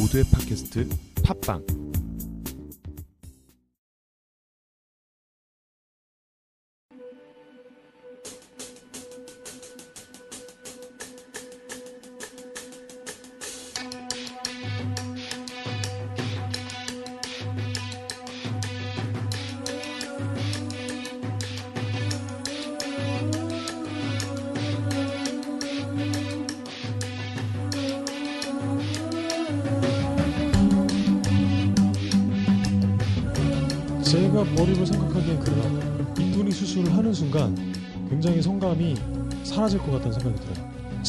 [0.00, 0.88] 모두의 팟캐스트
[1.22, 1.89] 팟빵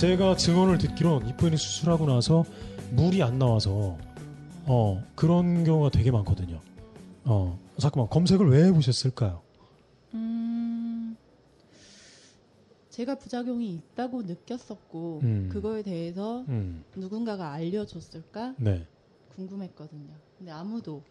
[0.01, 2.43] 제가 증언을 듣기론 이분이 수술하고 나서
[2.89, 3.99] 물이 안 나와서
[4.65, 6.59] 어 그런 경우가 되게 많거든요.
[7.23, 9.43] 어 잠깐만 검색을 왜 해보셨을까요?
[10.15, 11.15] 음,
[12.89, 15.49] 제가 부작용이 있다고 느꼈었고 음.
[15.51, 18.87] 그거에 대해서 음, 누군가가 알려줬을까 네.
[19.35, 20.15] 궁금했거든요.
[20.35, 21.03] 근데 아무도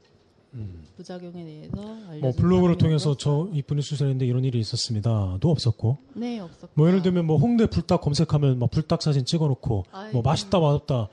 [0.55, 0.85] 음.
[0.97, 1.77] 부작용에 대해서
[2.21, 3.17] 뭐 블로그를 통해서.
[3.17, 8.01] 저 이분이 수술했는데 이런 일이 있었습니다도 없었고 네 없었고 뭐 예를 들면 뭐 홍대 불닭
[8.01, 11.09] 검색하면 막 불닭 사진 찍어놓고 뭐 맛있다 맛없다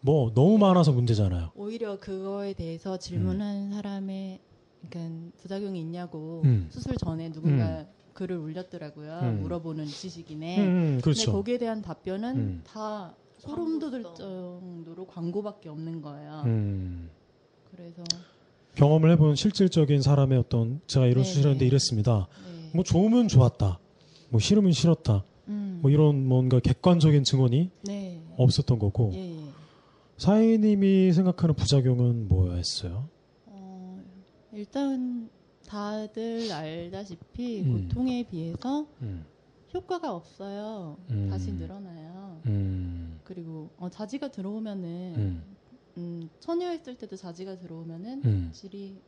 [0.00, 1.52] 뭐 너무 많아서 문제잖아요.
[1.54, 4.40] 오히려 그거에 대해서 질문한 사람의
[4.90, 6.66] 그러니까 부작용이 있냐고 음.
[6.70, 9.20] 수술 전에 누군가 글을 올렸더라고요.
[9.22, 9.42] 음.
[9.42, 10.58] 물어보는 지식인에.
[10.60, 11.32] 음, 근데 그렇죠.
[11.32, 12.62] 거기에 대한 답변은 음.
[12.64, 16.42] 다 소름 돋을 정도로 광고밖에 없는 거예요.
[16.46, 17.10] 음.
[17.70, 18.02] 그래서
[18.74, 21.66] 경험을 해본 실질적인 사람의 어떤 제가 이런 네, 수술했는데 네.
[21.66, 22.28] 이랬습니다.
[22.46, 22.70] 네.
[22.74, 23.78] 뭐 좋으면 좋았다.
[24.30, 25.24] 뭐 싫으면 싫었다.
[25.48, 25.80] 음.
[25.82, 28.22] 뭐 이런 뭔가 객관적인 증언이 네.
[28.36, 29.42] 없었던 거고 예, 예.
[30.16, 33.08] 사인님이 생각하는 부작용은 뭐였어요?
[33.46, 34.02] 어,
[34.52, 35.28] 일단
[35.66, 37.88] 다들 알다시피 음.
[37.88, 39.24] 고통에 비해서 음.
[39.74, 40.96] 효과가 없어요.
[41.10, 41.28] 음.
[41.28, 42.40] 다시 늘어나요.
[42.46, 43.20] 음.
[43.24, 45.42] 그리고 어, 자지가 들어오면은
[45.96, 46.20] 음.
[46.22, 48.50] 음, 처녀했을 때도 자지가 들어오면은 음.
[48.52, 49.00] 질이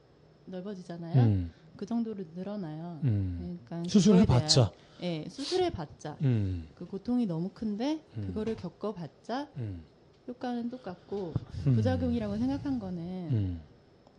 [0.47, 1.23] 넓어지잖아요.
[1.25, 1.53] 음.
[1.77, 3.01] 그 정도로 늘어나요.
[3.05, 3.59] 음.
[3.69, 4.71] 그러니까 수술을 그거에 해봤자.
[4.71, 6.69] 대한- 예, 수술해봤자 음.
[6.75, 8.27] 그 고통이 너무 큰데 음.
[8.29, 9.83] 그거를 겪어봤자 음.
[10.29, 11.35] 효과는 똑같고
[11.67, 11.75] 음.
[11.75, 13.03] 부작용이라고 생각한 거는
[13.33, 13.61] 음.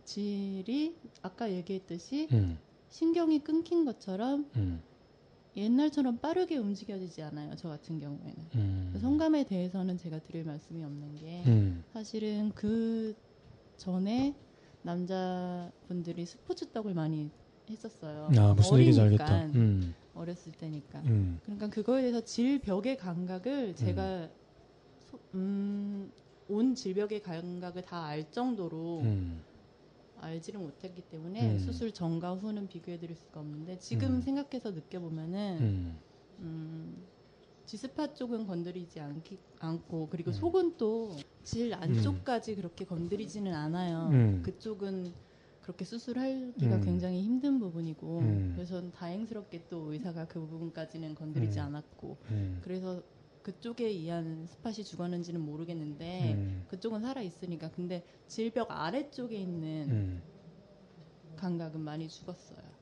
[0.04, 2.58] 질이 아까 얘기했듯이 음.
[2.90, 4.82] 신경이 끊긴 것처럼 음.
[5.56, 7.54] 옛날처럼 빠르게 움직여지지 않아요.
[7.56, 8.90] 저 같은 경우에는 음.
[8.92, 11.82] 그 성감에 대해서는 제가 드릴 말씀이 없는 게 음.
[11.92, 13.14] 사실은 그
[13.78, 14.34] 전에
[14.82, 17.30] 남자분들이 스포츠 떡을 많이
[17.70, 18.28] 했었어요.
[18.36, 19.46] 아 무슨 얘기인지 알겠다.
[19.46, 19.94] 음.
[20.14, 21.00] 어렸을 때니까.
[21.06, 21.40] 음.
[21.42, 24.28] 그러니까 그거에 대해서 질벽의 감각을 제가
[25.10, 26.10] 소- 음,
[26.48, 29.42] 온 질벽의 감각을 다 알 정도로 음.
[30.20, 31.58] 알지를 못했기 때문에 음.
[31.58, 34.20] 수술 전과 후는 비교해드릴 수가 없는데 지금 음.
[34.20, 35.98] 생각해서 느껴보면은 음.
[36.40, 37.06] 음,
[37.64, 40.32] 지스파 쪽은 건드리지 않기, 않고 그리고 음.
[40.32, 41.16] 속은 또
[41.46, 44.08] 질 안쪽까지 그렇게 건드리지는 않아요.
[44.10, 44.42] 음.
[44.42, 45.12] 그쪽은
[45.62, 46.80] 그렇게 수술하기가 음.
[46.84, 48.52] 굉장히 힘든 부분이고 음.
[48.56, 51.64] 그래서 다행스럽게 또 의사가 그 부분까지는 건드리지 음.
[51.66, 52.60] 않았고 음.
[52.64, 53.00] 그래서
[53.46, 56.64] 그쪽에 의한 스팟이 죽었는지는 모르겠는데 음.
[56.66, 60.22] 그쪽은 살아 있으니까 근데 질벽 아래쪽에 있는 음.
[61.36, 62.75] 감각은 많이 죽었어요.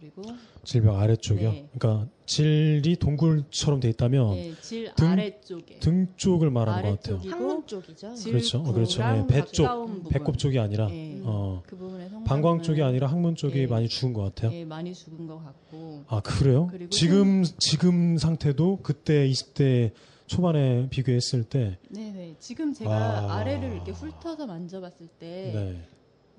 [0.00, 0.22] 그리고
[0.64, 1.52] 질벽 아래쪽이요.
[1.52, 1.68] 네.
[1.78, 7.30] 그러니까 질이 동굴처럼 돼 있다면 예, 질 등- 아래쪽에 등 쪽을 말하는 것 같아요.
[7.30, 8.14] 항문 쪽이죠.
[8.14, 8.58] 질- 그렇죠.
[8.60, 8.90] 어, 그렇죠.
[8.92, 10.10] 질구랑 예, 배 쪽, 가까운 부분.
[10.10, 11.76] 배꼽 쪽이 아니라 예, 어, 그
[12.24, 13.66] 방광 쪽이 아니라 항문 쪽이 예.
[13.66, 14.52] 많이 죽은 것 같아요.
[14.56, 16.68] 예, 많이 죽은 것 같고 아 그래요?
[16.70, 19.92] 그리고 지금 지금 상태도 그때 20대
[20.26, 23.38] 초반에 비교했을 때, 네 네 지금 제가 아.
[23.38, 23.44] 아...
[23.44, 25.82] 래를 이렇게 훑어서 만져봤을 때 네.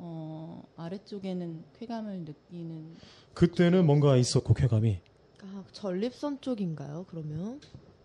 [0.04, 2.96] 어, 아래쪽에는 쾌감을 느끼는
[3.36, 5.00] 그때는 뭔가 있었고 쾌감이
[5.44, 7.06] 아, 전립선 쪽인가요?
[7.08, 7.60] 그러면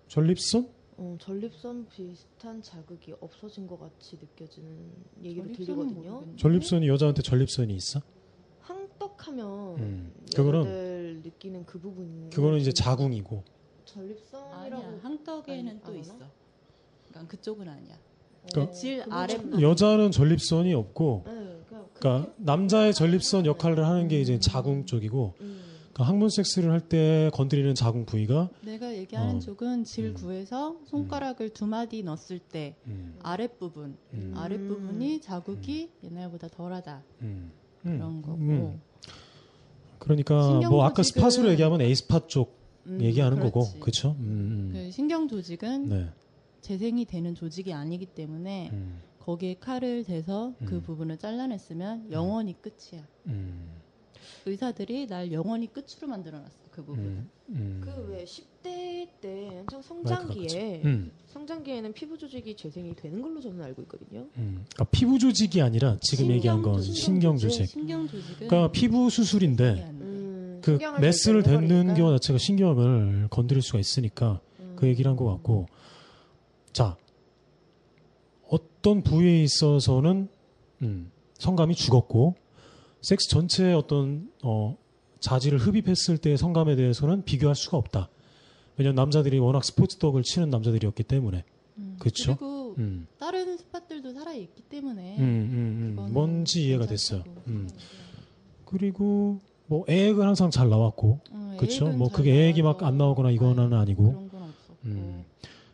[0.08, 0.68] 전립선?
[0.98, 4.70] 어, 전립선 비슷한 자극이 없어진 것 같이 느껴지는
[5.22, 5.94] 얘기를 들리거든요.
[5.94, 6.36] 모르겠는데.
[6.36, 8.00] 전립선이 여자한테 전립선이 있어?
[8.60, 13.42] 항떡하면 음, 그거는- 느끼는 그 부분 그거는 이제 자궁이고.
[13.86, 16.14] 전립선이라고 아니야 항떡에는 아니, 또안 있어.
[17.08, 17.98] 그러니까 그쪽은 아니야.
[18.50, 21.55] 그러니까 질 그거는 아래 좀- 여자는 전립선이 없고, 네,
[21.98, 25.60] 그러니까 남자의 전립선 역할을 하는 게 이제 자궁 쪽이고, 음,
[25.92, 29.38] 그러니까 항문 섹스를 할 때 건드리는 자궁 부위가 내가 얘기하는 어.
[29.40, 30.14] 쪽은 질 음.
[30.14, 37.50] 구에서 손가락을 두 마디 넣었을 때 음, 아랫부분 음, 아랫부분이 자극이 옛날보다 덜하다 음,
[37.82, 38.80] 그런 음, 거고 음.
[39.98, 42.54] 그러니까 뭐 아까 스팟으로 얘기하면 에이스팟 쪽
[42.86, 43.80] 음, 얘기하는 거고, 그렇지.
[43.80, 44.16] 그렇죠?
[44.20, 44.70] 음, 음.
[44.72, 46.08] 그 신경 조직은 네.
[46.60, 50.82] 재생이 되는 조직이 아니기 때문에 음, 거기에 칼을 대서 그 음.
[50.82, 53.04] 부분을 잘라냈으면 영원히 끝이야.
[53.26, 53.72] 음,
[54.46, 57.04] 의사들이 날 영원히 끝으로 만들어놨어 그 부분.
[57.04, 57.80] 음, 음.
[57.84, 64.20] 그왜 10대 때 한창 성장기에 음, 성장기에는 피부 조직이 재생이 되는 걸로 저는 알고 있거든요.
[64.36, 64.64] 음.
[64.72, 66.92] 그러니까 피부 조직이 아니라 지금 얘기한 건 조직.
[66.94, 67.66] 신경 조직.
[67.66, 71.94] 신경 조직은 그러니까 피부 수술인데 그 메스를 댄는 해버리니까.
[71.94, 74.74] 경우 자체가 신경을 건드릴 수가 있으니까 음.
[74.76, 75.66] 그 얘기를 한 것 같고
[76.72, 76.96] 자
[78.48, 80.28] 어떤 부위에 있어서는
[80.82, 82.34] 음, 성감이 죽었고
[83.02, 84.76] 섹스 전체의 어떤 어,
[85.20, 88.08] 자질을 흡입했을 때의 성감에 대해서는 비교할 수가 없다.
[88.76, 91.44] 왜냐하면 남자들이 워낙 스포츠 덕을 치는 남자들이었기 때문에
[91.78, 91.96] 음.
[91.98, 92.36] 그쵸?
[92.36, 96.12] 그리고 음, 다른 스팟들도 살아 있기 때문에 음, 음, 음.
[96.12, 97.24] 뭔지 이해가 됐어요.
[97.46, 97.68] 음.
[98.64, 101.88] 그리고 뭐 애액은 항상 잘 나왔고 어, 그렇죠.
[101.88, 104.28] 뭐잘 그게 애액이 막 안 나오거나 이거는 아니, 아니고
[104.84, 105.24] 음.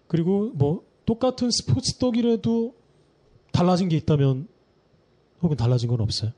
[0.06, 2.74] 그리고 뭐 똑같은 스포츠 떡이라도
[3.52, 4.48] 달라진 게 있다면
[5.42, 6.32] 혹은 달라진 건 없어요.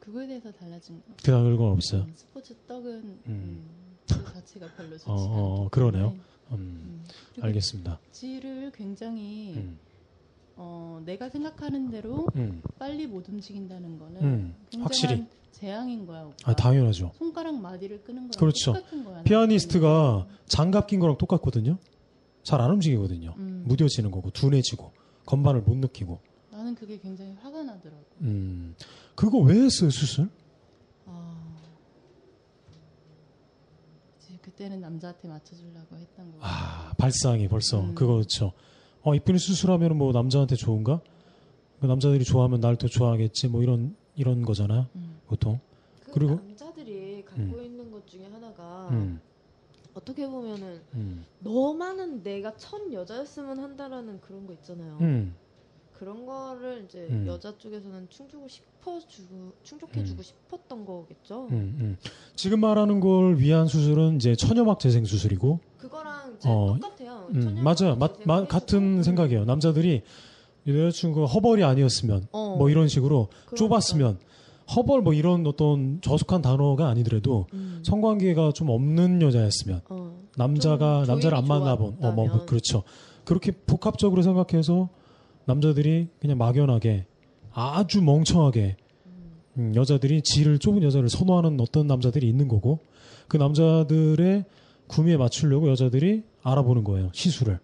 [0.00, 1.04] 그거에 대해서 달라진 거.
[1.22, 2.02] 그런 건 없어요.
[2.02, 3.20] 음, 스포츠 떡은 음.
[3.26, 3.64] 음,
[4.08, 6.02] 그 자체가 별로 좋지 어, 어, 않기 그러네요.
[6.10, 6.20] 때문에.
[6.52, 7.04] 음, 음.
[7.40, 8.00] 알겠습니다.
[8.10, 9.78] 질을 굉장히 음,
[10.56, 15.26] 어, 내가 생각하는 대로 음, 빨리 못 움직인다는 거는 음, 확실히.
[15.52, 16.24] 재앙인 거야.
[16.24, 16.34] 오빠.
[16.44, 17.12] 아 당연하죠.
[17.16, 18.72] 손가락 마디를 끄는 거랑 그렇죠.
[18.72, 19.22] 똑같은 거야.
[19.24, 21.76] 피아니스트가 장갑 낀 거랑 똑같거든요.
[22.42, 23.34] 잘 안 움직이거든요.
[23.36, 24.92] 음, 무뎌지는 거고 둔해지고
[25.26, 26.20] 건반을 못 느끼고.
[26.50, 28.04] 나는 그게 굉장히 화가 나더라고.
[28.22, 28.74] 음,
[29.14, 30.28] 그거 왜 했어요 수술?
[31.06, 31.56] 아,
[34.18, 36.38] 이제 그때는 남자한테 맞춰주려고 했던 거.
[36.40, 37.94] 아 발상이 벌써 음.
[37.94, 38.52] 그거 그렇죠.
[39.02, 41.00] 어 이쁜이 수술하면 뭐 남자한테 좋은가?
[41.80, 45.20] 그 남자들이 좋아하면 날 더 좋아하겠지 뭐 이런 이런 거잖아요 음.
[45.26, 45.60] 보통.
[46.04, 49.20] 그 그리고- 남자들이 갖고 있는 것 중에 하나가 음,
[49.94, 54.98] 어떻게 보면은 음, 너만은 내가 첫 여자였으면 한다라는 그런 거 있잖아요.
[55.00, 55.34] 음,
[55.92, 57.26] 그런 거를 이제 음.
[57.26, 61.48] 여자 쪽에서는 충족을 싶어주고 충족해주고 싶었던 거겠죠.
[61.50, 61.96] 음, 음.
[62.36, 67.28] 지금 말하는 걸 위한 수술은 이제 천여막 재생 수술이고, 그거랑 이제 어, 똑같아요.
[67.34, 67.96] 음, 맞아요.
[67.96, 68.46] 마, 마-.
[68.46, 69.44] 같은 생각이에요.
[69.44, 70.02] 남자들이
[70.66, 73.56] 여자친구가 허벌이 아니었으면 어, 뭐 이런 식으로 그러니까.
[73.56, 74.18] 좁았으면
[74.74, 77.80] 허벌 뭐 이런 어떤 저속한 단어가 아니더라도 음.
[77.84, 80.20] 성관계가 좀 없는 여자였으면 어.
[80.36, 82.46] 남자가 좀 남자를 안 만나본 어, 뭐 좋았다면.
[82.46, 82.82] 그렇죠.
[83.24, 84.88] 그렇게 복합적으로 생각해서
[85.44, 87.06] 남자들이 그냥 막연하게
[87.52, 88.76] 아주 멍청하게
[89.06, 89.12] 음.
[89.58, 92.78] 음, 여자들이 질을 좁은 여자를 선호하는 어떤 남자들이 있는 거고
[93.26, 94.44] 그 남자들의
[94.86, 97.60] 구미에 맞추려고 여자들이 알아보는 거예요 시술을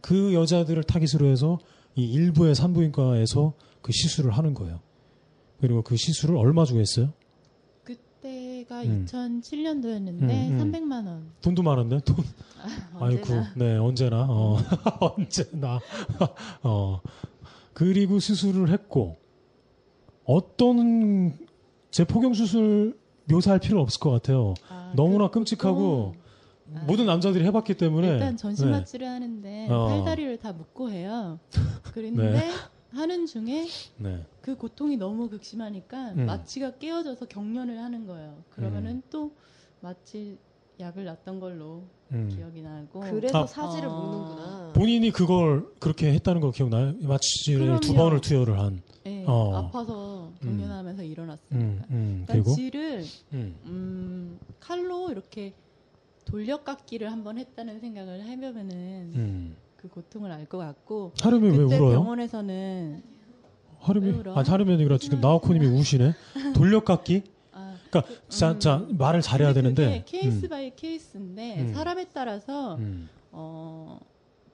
[0.00, 1.58] 그 여자들을 타깃으로 해서
[1.94, 4.80] 이 일부의 산부인과에서 그 시술을 하는 거예요
[5.64, 7.14] 그리고 그 시술을 얼마 주고 했어요
[7.84, 9.06] 그때가 음.
[9.08, 10.72] 2007년도였는데 음, 음.
[10.72, 11.32] 300만 원.
[11.40, 12.16] 돈도 많은데 돈
[13.00, 13.34] 아이고.
[13.56, 14.58] 네 언제나 어
[15.16, 15.80] 언제나
[16.62, 17.00] 어
[17.72, 19.16] 그리고 수술을 했고
[20.26, 21.32] 어떤
[21.90, 22.98] 제 포경 수술
[23.30, 26.22] 묘사할 필요 없을 것 같아요 아, 너무나 그 끔찍하고 보통,
[26.74, 28.72] 아, 모든 남자들이 해봤기 때문에 일단 전신 네.
[28.72, 29.86] 마취를 하는데 어.
[29.86, 31.38] 팔다리를 다 묶고 해요.
[31.94, 32.50] 그런데
[32.94, 33.66] 하는 중에
[33.98, 34.24] 네.
[34.40, 36.26] 그 고통이 너무 극심하니까 음.
[36.26, 38.42] 마취가 깨어져서 경련을 하는 거예요.
[38.50, 39.32] 그러면은 또
[39.80, 40.38] 마취
[40.80, 42.28] 약을 놨던 걸로 음.
[42.34, 43.46] 기억이 나고 그래서 아.
[43.46, 44.00] 사지를 어.
[44.00, 44.72] 보는구나.
[44.74, 46.94] 본인이 그걸 그렇게 했다는 거 기억나요?
[47.00, 47.94] 마취를 두.
[47.94, 48.82] 번을 투여를 한.
[49.04, 49.54] 네, 어.
[49.56, 51.56] 아파서 경련하면서 일어났으니까.
[51.56, 52.24] 음, 음.
[52.26, 53.04] 그러니까 질을
[53.34, 55.52] 음, 음, 칼로 이렇게
[56.24, 59.56] 돌려깎기를 한번 했다는 생각을 해보면은 음.
[59.84, 61.90] 그 고통을 알 것 같고 하루면 왜 울어요?
[62.00, 63.02] 병원에서는
[64.00, 64.34] 왜 울어?
[64.34, 66.14] 아니 하루면 아니라 지금 나오코님이 우시네.
[66.54, 67.22] 돌려깎기?
[67.52, 68.58] 아, 그러니까 자, 음.
[68.60, 70.02] 자 말을 잘해야 되는데.
[70.06, 71.74] case by case인데 음.
[71.74, 74.00] 사람에 따라서 음, 어,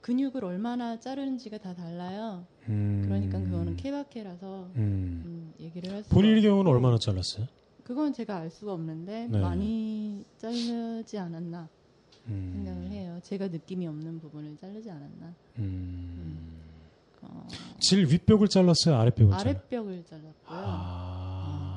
[0.01, 2.43] 근육을 얼마나 자르는지가 다 달라요.
[2.67, 5.23] 음, 그러니까 그거는 케바케라서 음.
[5.25, 6.41] 음, 얘기를 할 수가 본인의.
[6.41, 7.47] 경우는 얼마나 잘랐어요?
[7.85, 9.39] 그건 제가 알 수가 없는데 네.
[9.39, 11.69] 많이 자르지 않았나
[12.27, 13.19] 음, 생각을 해요.
[13.23, 15.33] 제가 느낌이 없는 부분을 자르지 않았나.
[15.59, 16.59] 음.
[17.21, 17.47] 어,
[17.79, 18.95] 질 윗벽을 잘랐어요?
[18.95, 19.49] 아랫벽을 잘랐어요?
[19.51, 20.33] 아랫벽을 잘랐고요.
[20.47, 21.67] 아.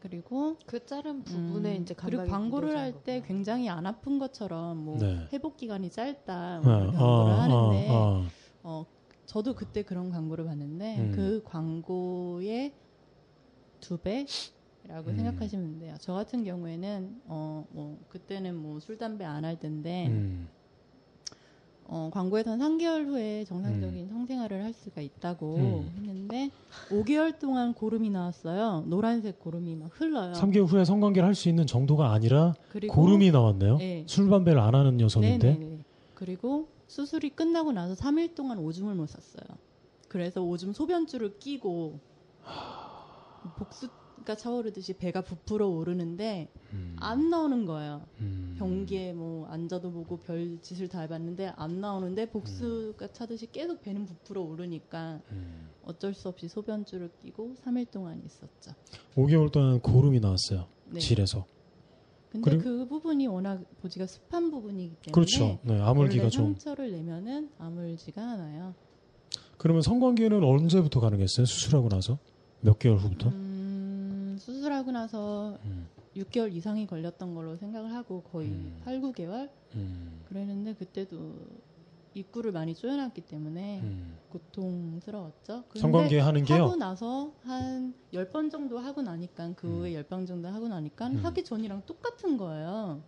[0.00, 3.22] 그리고 그 자른 부분에 음, 이제 그리고 광고를 할 때.
[3.26, 5.28] 굉장히 안 아픈 것처럼 뭐 네.
[5.32, 7.02] 회복 기간이 짧다 어, 뭐 이런 광고를
[7.34, 8.26] 어, 하는데 어, 어.
[8.62, 8.86] 어,
[9.26, 11.12] 저도 그때 그런 광고를 봤는데 음.
[11.14, 12.72] 그 광고의
[13.80, 14.26] 두 배
[14.88, 15.16] 라고 음.
[15.16, 15.94] 생각하시면 돼요.
[16.00, 20.48] 저 같은 경우에는 어, 뭐 그때는 뭐 술 담배 안 할 텐데 음.
[21.92, 25.92] 어, 광고에선 3개월 후에 정상적인 성생활을 할 수가 있다고 음.
[25.96, 26.50] 했는데
[26.88, 28.84] 5개월 동안 고름이 나왔어요.
[28.86, 30.32] 노란색 고름이 막 흘러요.
[30.34, 32.54] 3개월 후에 성관계를 할 수 있는 정도가 아니라
[32.90, 33.78] 고름이 나왔네요.
[33.78, 34.04] 네.
[34.06, 35.52] 술 담배를 안 하는 여성인데.
[35.54, 35.78] 네네네.
[36.14, 39.46] 그리고 수술이 끝나고 나서 3일 동안 오줌을 못 쌌어요.
[40.08, 41.98] 그래서 오줌 소변줄을 끼고
[43.56, 43.88] 복수
[44.20, 46.96] 바위가 차오르듯이 배가 부풀어 오르는데 음.
[47.00, 48.02] 안 나오는 거예요.
[48.20, 48.54] 음.
[48.58, 54.42] 변기에 뭐 앉아도 보고 별 짓을 다 해봤는데 안 나오는데 복수가 차듯이 계속 배는 부풀어
[54.42, 55.68] 오르니까 음.
[55.84, 58.72] 어쩔 수 없이 소변줄을 끼고 3일 동안 있었죠.
[59.16, 60.66] 5개월 동안 고름이 나왔어요.
[60.86, 61.00] 네.
[61.00, 61.46] 질에서.
[62.30, 65.58] 근데 그리고- 그 부분이 워낙 보지가 습한 부분이기 때문에 그렇죠.
[65.62, 66.44] 네, 아물기가 좀.
[66.54, 68.74] 상처를 내면은 아물지가 않아요.
[69.58, 71.44] 그러면 성관계는 언제부터 가능했어요?
[71.44, 72.18] 수술하고 나서?
[72.62, 73.28] 몇 개월 후부터?
[73.30, 73.49] 음,
[74.80, 75.86] 수술하고 나서 음.
[76.16, 78.80] 6개월 이상이 걸렸던 걸로 생각을 하고 거의 음.
[78.84, 80.22] 8, 9개월 음.
[80.28, 81.34] 그랬는데 그때도
[82.14, 84.18] 입구를 많이 쪼여놨기 때문에 음.
[84.30, 85.64] 고통스러웠죠.
[85.76, 86.64] 성관계 하는 게요.
[86.64, 91.24] 하고 나서 한 10번 정도 하고 나니까 그 후에 10번 정도 하고 나니까 음.
[91.24, 93.00] 하기 전이랑 똑같은 거예요.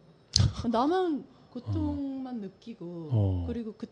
[0.71, 3.45] 나만 고통만 느끼고 어.
[3.49, 3.87] 그리고 그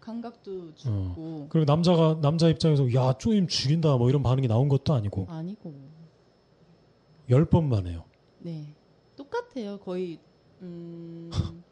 [0.00, 5.26] 감각도 죽고 그리고 남자가 남자 입장에서 야 쪼임 죽인다 뭐 이런 반응이 나온 것도 아니고
[5.28, 5.91] 아니고
[7.32, 8.04] 열 번만 해요.
[8.38, 8.74] 네
[9.16, 9.78] 똑같아요.
[9.78, 10.18] 거의
[10.60, 11.30] 음,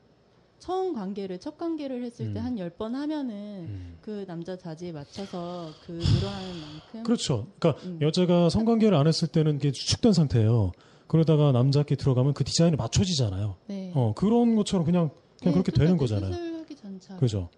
[0.58, 2.44] 처음 관계를 첫 관계를 했을 때 음.
[2.44, 3.34] 한 10번 하면은
[3.68, 3.98] 음.
[4.02, 7.46] 그 남자 자지에 맞춰서 그 늘어나는 만큼 그렇죠.
[7.58, 7.98] 그러니까 음.
[8.02, 10.72] 여자가 성관계를 안 했을 때는 이게 수축된 상태예요.
[11.06, 13.56] 그러다가 남자께 들어가면 그 디자인에 맞춰지잖아요.
[13.68, 13.90] 네.
[13.94, 15.96] 어 그런 것처럼 그냥 그냥 네, 그렇게 되는.
[15.96, 16.32] 거잖아요.
[16.32, 17.48] 수술하기 전차 그죠?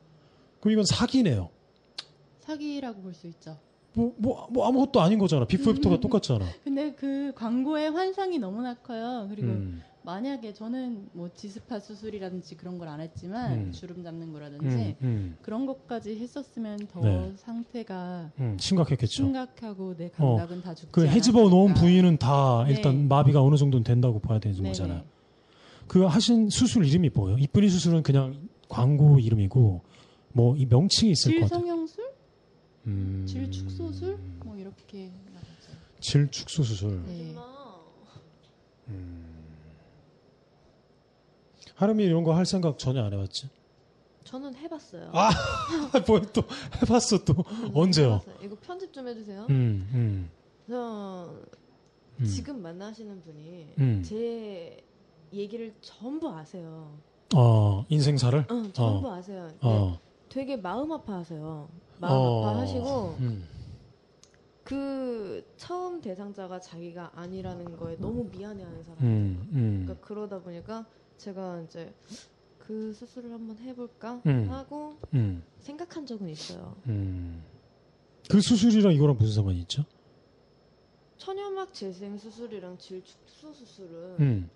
[0.61, 1.51] 그럼 이건 사기네요.
[2.41, 3.59] 사기라고 볼 수 있죠.
[3.95, 5.45] 뭐, 뭐, 뭐 아무것도 아닌 거잖아.
[5.45, 6.01] 비포 애프터가 음.
[6.01, 6.47] 똑같잖아.
[6.65, 9.27] 근데 그 광고의 환상이 너무나 커요.
[9.31, 13.73] 그리고 음, 만약에 저는 뭐 G-spot 수술이라든지 그런 걸 안 했지만 음.
[13.73, 17.33] 주름 잡는 거라든지 음, 음, 그런 것까지 했었으면 더 네.
[17.37, 19.13] 상태가 음, 심각했겠죠.
[19.25, 21.75] 심각하고 내 감각은 다 죽지 그 헤집어 놓은.
[21.75, 22.73] 부위는 다 네.
[22.75, 24.69] 일단 마비가 어느 정도는 된다고 봐야 되는 네네.
[24.71, 25.03] 거잖아요.
[25.87, 27.37] 그 하신 수술 이름이 뭐예요?
[27.39, 29.83] 이쁜이 수술은 그냥 광고 이름이고
[30.33, 31.61] 뭐 이 명칭이 있을 것 같아요.
[31.61, 32.05] 질성형술,
[32.87, 35.79] 음, 질축소술, 뭐 이렇게 나가죠.
[36.01, 37.03] 질축소 수술.
[37.07, 37.35] 네.
[41.75, 43.49] 하름이 이런 거 할 생각 전혀 안 해봤지?
[44.25, 45.11] 저는 해봤어요.
[45.13, 45.31] 아,
[46.07, 46.43] 뭐또
[46.81, 47.35] 해봤어 또
[47.75, 48.15] 언제요?
[48.15, 48.37] 해봤어요.
[48.43, 49.47] 이거 편집 좀 해주세요.
[49.51, 50.31] 음, 음,
[50.69, 51.35] 저
[52.21, 52.25] 음.
[52.25, 54.03] 지금 만나시는 분이 음.
[54.05, 54.81] 제
[55.33, 56.93] 얘기를 전부 아세요.
[57.35, 59.49] 어 인생사를 응, 전부 아세요.
[59.49, 59.99] 근데 어,
[60.29, 61.69] 되게 마음 아파하세요.
[62.03, 62.49] 마음 어.
[62.49, 63.45] 아파하시고 음,
[64.65, 69.05] 그 처음 대상자가 자기가 아니라는 거에 너무 미안해하는 사람.
[69.05, 70.85] 음, 음, 그러니까 그러다 보니까
[71.17, 71.95] 제가 이제
[72.59, 74.51] 그 수술을 한번 해볼까 음.
[74.51, 76.75] 하고 음, 생각한 적은 있어요.
[76.89, 77.45] 음.
[78.29, 79.85] 그 수술이랑 이거랑 무슨 상관이 있죠?
[81.19, 84.51] 천연막 재생 수술이랑 질축소 수술은 음,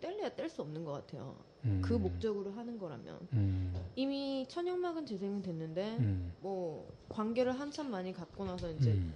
[0.00, 1.36] 뗄래야 뗄 수 없는 것 같아요.
[1.64, 8.12] 음, 그 목적으로 하는 거라면 음, 이미 천연막은 재생이 됐는데 음, 뭐 관계를 한참 많이
[8.12, 9.12] 갖고 나서 이제 음,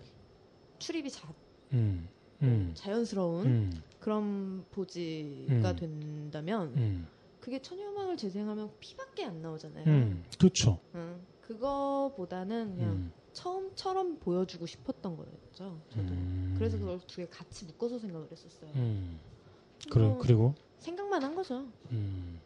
[0.78, 1.32] 출입이 자,
[1.72, 2.08] 음,
[2.42, 5.76] 음, 자연스러운 음, 그런 보지가 음.
[5.76, 7.06] 된다면 음,
[7.40, 9.84] 그게 천연막을 재생하면 피밖에 안 나오잖아요.
[9.86, 10.80] 음, 그렇죠.
[10.96, 11.20] 응.
[11.42, 15.80] 그거보다는 그냥 음, 처음처럼 보여주고 싶었던 거였죠.
[15.90, 16.12] 저도.
[16.12, 18.70] 음, 그래서 그걸 두 개 같이 묶어서 생각을 했었어요.
[18.74, 19.20] 음,
[19.90, 21.66] 그래 뭐 그리고 생각만 한 거죠.
[21.92, 22.40] 음,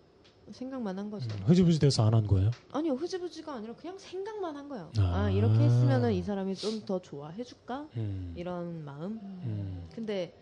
[0.52, 1.28] 생각만 한 거죠.
[1.46, 2.50] 흐지부지 돼서 안 한 거예요?
[2.70, 4.90] 아니요, 흐지부지가 아니라 그냥 생각만 한 거예요.
[4.98, 5.24] 아.
[5.24, 7.88] 아, 이렇게 했으면은 이 사람이 좀 더 좋아해줄까?
[7.96, 9.18] 음, 이런 마음.
[9.22, 10.34] 음, 근데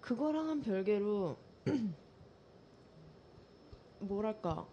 [0.00, 1.36] 그거랑은 별개로
[4.00, 4.66] 뭐랄까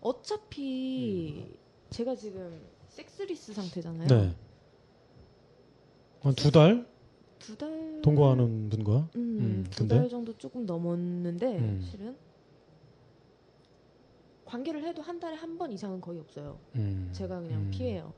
[0.00, 1.58] 어차피
[1.90, 4.08] 제가 지금 섹스리스 상태잖아요.
[4.08, 4.34] 네.
[6.22, 6.86] 한두 달
[7.38, 7.70] 두 달.
[8.02, 9.96] 동거하는 분과 음, 음, 두 근데?
[9.96, 11.80] 달 정도 조금 넘었는데 음.
[11.82, 12.16] 실은
[14.44, 16.60] 관계를 해도 한 달에 한 번 이상은 거의 없어요.
[16.76, 18.14] 음, 제가 그냥 음, 피해요.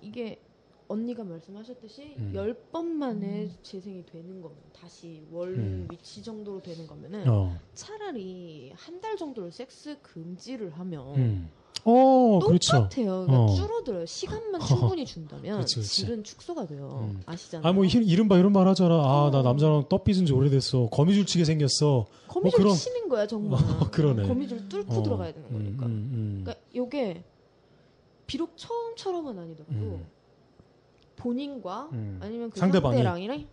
[0.00, 0.42] 이게
[0.88, 2.30] 언니가 말씀하셨듯이 음.
[2.34, 5.88] 열번 만에 재생이 되는 거면 다시 월 음.
[5.90, 11.50] 위치 정도로 되는 거면은 어, 차라리 한 달 정도를 섹스 금지를 하면 음,
[11.84, 12.72] 어, 그렇죠.
[12.88, 13.26] 똑같아요.
[13.26, 13.54] 그러니까 어.
[13.54, 14.06] 줄어들어요.
[14.06, 14.60] 시간만
[14.96, 15.88] 충분히 준다면 그치, 그치.
[15.88, 17.08] 질은 축소가 돼요.
[17.12, 17.22] 음.
[17.26, 17.68] 아시잖아요.
[17.68, 18.94] 아, 뭐, 이- 이른바 이런 말 하잖아.
[18.94, 19.42] 아, 나 어.
[19.42, 20.88] 남자랑 떡 빚은 지 오래됐어.
[20.90, 22.06] 거미줄 치게 생겼어.
[22.28, 23.60] 거미줄 그런- 치는 거야 정말.
[23.80, 24.26] 어, 그러네.
[24.26, 25.86] 거미줄 뚫고 어, 들어가야 되는 음, 거니까.
[25.86, 26.40] 음, 음.
[26.44, 27.22] 그러니까 요게
[28.26, 30.06] 비록 처음처럼은 아니더라도 음.
[31.16, 32.18] 본인과 음.
[32.22, 32.94] 아니면 그 상대방이.
[32.96, 33.46] 상대랑이랑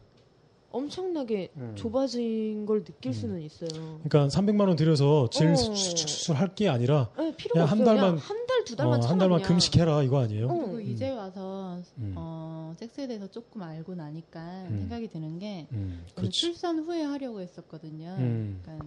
[0.74, 1.74] 엄청나게 음.
[1.76, 3.14] 좁아진 걸 느낄 음.
[3.14, 4.00] 수는 있어요.
[4.04, 5.56] 그러니까 300만 원 들여서 질 어.
[5.56, 7.84] 수술 할게 아니라 네, 그냥 한.
[7.84, 9.42] 달만- 한 달두 어, 달만 한 참아 달만.
[9.44, 10.48] 금식해라 이거 아니에요?
[10.48, 10.54] 어.
[10.54, 12.14] 그리고 이제 와서 음.
[12.18, 14.80] 어, 섹스에 대해서 조금 알고 나니까 음.
[14.80, 16.04] 생각이 드는 게 음.
[16.32, 18.16] 출산 후에 하려고 했었거든요.
[18.20, 18.60] 음.
[18.64, 18.86] 그러니까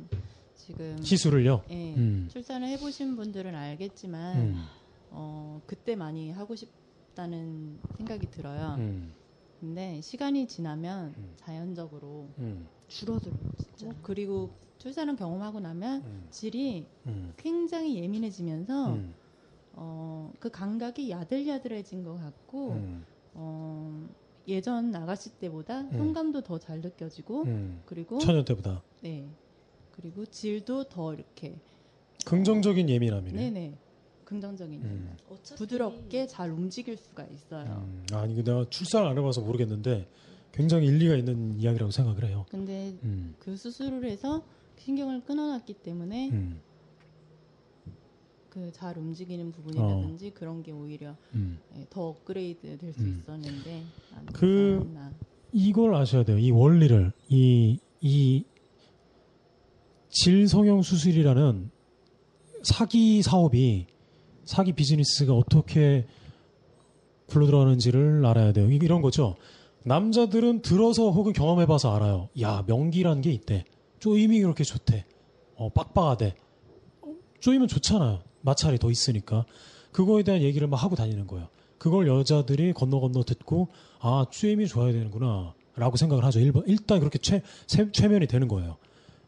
[0.57, 1.63] 지금 시술을요?
[1.71, 2.29] 예, 음.
[2.33, 4.65] 출산을 해보신 분들은 알겠지만 음.
[5.13, 8.77] 어, 그때 많이 하고 싶다는 생각이 들어요.
[9.57, 9.61] 음.
[9.61, 11.33] 근데 시간이 지나면 음.
[11.37, 13.89] 자연적으로 음, 줄어들어요, 진짜.
[13.89, 19.15] 어, 그리고 출산을 경험하고 나면 음, 질이 음, 굉장히 예민해지면서 음,
[19.73, 24.09] 어, 그 감각이 야들야들해진 것 같고 음, 어,
[24.47, 25.91] 예전 아가씨 때보다 음.
[25.93, 27.83] 현감도 더 잘 느껴지고 음.
[27.85, 29.29] 그리고 천연 때보다 네
[29.91, 31.59] 그리고 질도 더 이렇게
[32.25, 33.51] 긍정적인 예민함이네.
[33.51, 33.79] 네네
[34.27, 35.17] 긍정적인 음.
[35.57, 37.87] 부드럽게 잘 움직일 수가 있어요.
[37.89, 40.07] 음, 아니 내가 출산을 안 해봐서 모르겠는데
[40.53, 42.45] 굉장히 일리가 있는 이야기라고 생각을 해요.
[42.51, 44.43] 근데 음, 그 수술을 해서
[44.79, 46.61] 신경을 끊어놨기 때문에 음,
[48.51, 51.59] 그잘 움직이는 부분이라든지 그런 게 오히려 음.
[51.77, 53.19] 예, 더 업그레이드 될수 음.
[53.21, 53.83] 있었는데
[54.15, 55.13] 안 그- 않았나.
[55.53, 56.39] 이걸 아셔야 돼요.
[56.39, 58.45] 이 원리를 이 이
[60.11, 61.71] 질성형 수술이라는
[62.63, 63.87] 사기 사업이
[64.47, 66.07] 사기 비즈니스가 어떻게
[67.27, 68.71] 굴러 들어가는지를 알아야 돼요.
[68.71, 69.37] 이- 이런 거죠.
[69.85, 72.29] 남자들은 들어서 혹은 경험해봐서 알아요.
[72.41, 73.65] 야 명기라는 게 있대.
[73.99, 75.05] 쪼임이 그렇게 좋대.
[75.57, 76.35] 어, 빡빡하대.
[77.03, 78.21] 어, 쪼임은 좋잖아요.
[78.43, 79.45] 마찰이 더 있으니까.
[79.93, 81.49] 그거에 대한 얘기를 막 하고 다니는 거예요.
[81.79, 83.69] 그걸 여자들이 건너 건너 듣고
[84.01, 86.41] 아 쪼임이 좋아야 되는구나 라고 생각을 하죠.
[86.67, 88.77] 일단 그렇게 최, 세- 최면이 되는 거예요.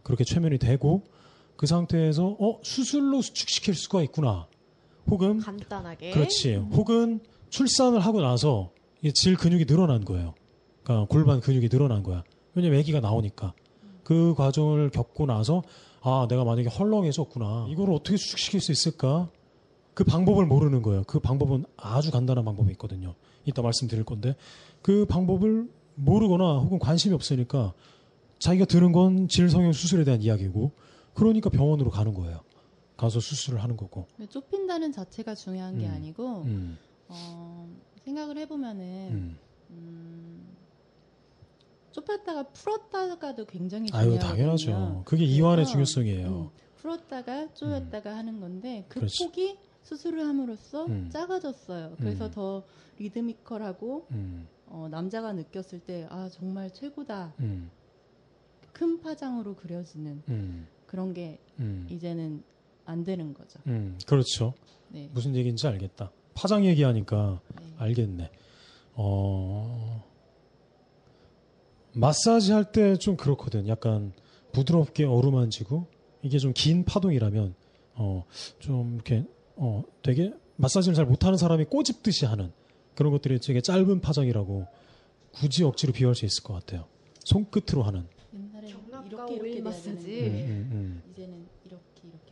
[0.03, 1.03] 그렇게 최면이 되고
[1.57, 4.47] 그 상태에서 어 수술로 수축시킬 수가 있구나.
[5.11, 6.55] 혹은 간단하게 그렇지.
[6.55, 8.71] 혹은 출산을 하고 나서
[9.03, 10.35] 이질 근육이 늘어난 거예요.
[10.83, 12.25] 그러니까 골반 근육이 늘어난 거야.
[12.55, 13.55] 왜냐면 아기가 나오니까.
[14.05, 15.63] 그 과정을 겪고 나서
[16.01, 17.67] 아, 내가 만약에 헐렁해졌구나.
[17.71, 19.29] 이걸 어떻게 수축시킬 수 있을까?
[19.95, 21.03] 그 방법을 모르는 거예요.
[21.05, 23.15] 그 방법은 아주 간단한 방법이 있거든요.
[23.45, 24.37] 이따 말씀드릴 건데
[24.81, 27.73] 그 방법을 모르거나 혹은 관심이 없으니까
[28.39, 30.71] 자기가 들은 건 질성형 수술에 대한 이야기고
[31.15, 32.41] 그러니까 병원으로 가는 거예요.
[32.99, 34.07] 가서 수술을 하는 거고.
[34.29, 35.93] 좁힌다는 자체가 중요한 게 음.
[35.95, 36.77] 아니고 음,
[37.09, 37.67] 어,
[38.05, 39.39] 생각을 해보면은 음.
[39.71, 40.57] 음,
[41.93, 44.37] 좁혔다가 풀었다가도 굉장히 아유 중요하거든요.
[44.37, 45.03] 당연하죠.
[45.07, 46.29] 그게 이완의 중요성이에요.
[46.29, 49.25] 음, 풀었다가 조였다가 하는 건데 그 그렇지.
[49.25, 51.09] 폭이 수술을 함으로써 음.
[51.11, 51.95] 작아졌어요.
[51.99, 52.31] 그래서 음.
[52.33, 52.65] 더
[52.99, 57.35] 리드미컬하고 음, 어, 남자가 느꼈을 때 아 정말 최고다.
[57.41, 57.71] 음,
[58.73, 62.43] 큰 파장으로 그려지는 음, 그런 게 음, 이제는
[62.89, 63.59] 안 되는 거죠.
[63.67, 64.55] 음, 그렇죠.
[64.89, 65.11] 네.
[65.13, 66.11] 무슨 얘기인지 알겠다.
[66.35, 67.67] 파장 얘기하니까 네.
[67.77, 68.31] 알겠네.
[68.95, 70.05] 어,
[71.95, 73.69] 마사지 할 때 좀 그렇거든.
[73.69, 74.13] 약간
[74.53, 75.87] 부드럽게 어루만지고
[76.23, 77.55] 이게 좀 긴 파동이라면
[77.95, 78.25] 어,
[78.59, 79.25] 좀 이렇게
[79.57, 82.53] 어, 되게 마사지를 잘 못하는 사람이 꼬집듯이 하는
[82.95, 84.67] 그런 것들이 되게 짧은 파장이라고
[85.33, 86.87] 굳이 억지로 비유할 수 있을 것 같아요.
[87.25, 88.07] 손끝으로 하는.
[88.35, 88.69] 옛날에
[89.07, 90.21] 이렇게 이렇게 마사지.
[90.23, 91.03] 음, 음, 음.
[91.13, 91.47] 이제는.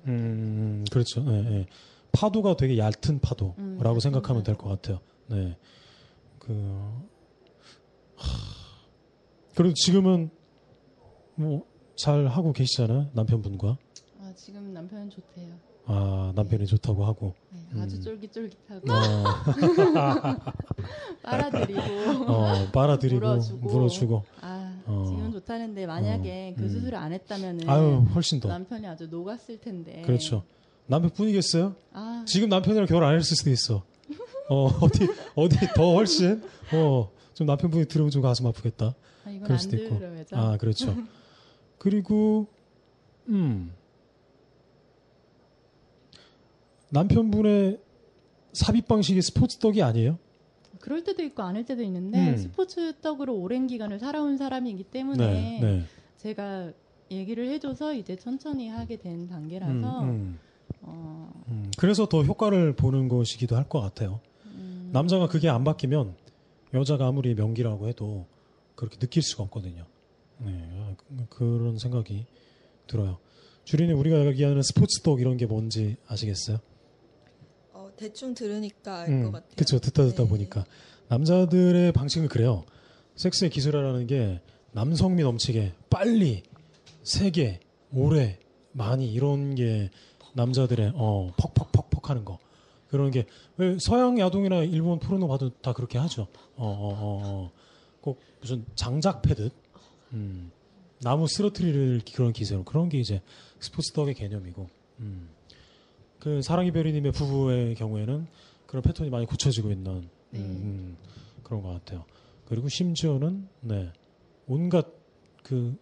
[0.07, 1.25] 음, 음, 그렇죠.
[1.29, 1.67] 예, 예.
[2.13, 4.57] 파도가 되게 얇은 파도라고 음, 생각하면 될.
[4.57, 5.01] 것 같아요.
[5.29, 5.57] 네.
[6.39, 6.53] 그,
[8.17, 8.27] 하...
[9.55, 10.31] 그리고 지금은
[11.35, 13.09] 뭐 잘 하고 계시잖아요.
[13.15, 13.79] 남편분과.
[14.21, 15.55] 아 지금 남편은 좋대요.
[15.87, 17.35] 아, 남편이 좋다고 하고.
[17.51, 18.01] 네, 아주 음.
[18.03, 19.25] 쫄깃쫄깃하고 어,
[21.23, 21.81] 빨아들이고.
[22.27, 23.67] 어, 빨아들이고, 물어주고.
[23.71, 24.25] 물어주고.
[24.43, 25.05] 아 어.
[25.09, 26.69] 지금 좋다는데 만약에 어, 그 음.
[26.69, 28.49] 수술을 안 했다면은 아유, 훨씬 더.
[28.49, 30.03] 남편이 아주 녹았을 텐데.
[30.03, 30.45] 그렇죠.
[30.87, 31.75] 남편뿐이겠어요?
[31.93, 33.83] 아 지금 남편이랑 결혼 안 했을 수도 있어.
[34.49, 36.43] 어, 어디, 어디 더 훨씬?
[36.73, 38.95] 어, 좀 남편분이 들으면 좀 가슴 아프겠다.
[39.25, 40.01] 아, 그럴 안 수도 있고.
[40.33, 40.97] 아, 그렇죠.
[41.79, 42.47] 그리고
[43.29, 43.73] 음.
[46.91, 47.81] 남편분의
[48.53, 50.19] 삽입 방식이 스포츠 떡이 아니에요?
[50.87, 52.37] 그럴 때도 있고 아닐 때도 있는데 음.
[52.37, 55.83] 스포츠 떡으로 오랜 기간을 살아온 사람이기 때문에 네, 네.
[56.17, 56.71] 제가
[57.11, 60.39] 얘기를 해줘서 이제 천천히 하게 된 음, 단계라서 음,
[60.83, 61.73] 어, 음.
[61.77, 64.21] 그래서 더 효과를 보는 것이기도 할 것 같아요.
[64.45, 66.15] 음, 남자가 그게 안 바뀌면
[66.73, 68.27] 여자가 아무리 명기라고 해도
[68.77, 69.87] 그렇게 느낄 수가 없거든요.
[70.39, 70.97] 네,
[71.31, 72.27] 그런 생각이
[72.87, 73.19] 들어요.
[73.65, 76.59] 주린이 우리가 얘기하는 스포츠 떡 이런 게 뭔지 아시겠어요?
[77.97, 79.51] 어, 대충 들으니까 알것 같아요.
[79.57, 79.79] 그렇죠.
[79.79, 80.29] 듣다 듣다 네.
[80.29, 80.65] 보니까
[81.09, 82.65] 남자들의 방식은 그래요.
[83.17, 84.41] 섹스의 기술이라는 게
[84.73, 86.43] 남성미 넘치게 빨리
[87.03, 87.61] 세게
[87.93, 88.39] 오래
[88.73, 89.91] 많이 이런 게
[90.35, 92.39] 남자들의 어 퍽퍽퍽퍽 하는 거
[92.89, 96.29] 그런 게왜 서양 야동이나 일본 포르노 봐도 다 그렇게 하죠.
[96.57, 99.53] 어어어꼭 무슨 장작 패듯
[100.13, 100.51] 음,
[101.01, 103.23] 나무 쓰러트리를 그런 기세로 그런 게 이제
[103.61, 104.69] 스포츠 덕의 개념이고
[105.01, 105.36] 음.
[106.27, 108.27] 그 사랑이 별이님의 부부의 경우에는
[108.67, 110.41] 그런 패턴이 많이 고쳐지고 있는 음, 네.
[110.41, 110.97] 음,
[111.45, 112.05] 그런 것 같아요.
[112.47, 113.93] 그리고 심지어는 네
[114.49, 114.89] 온갖
[115.45, 115.79] 그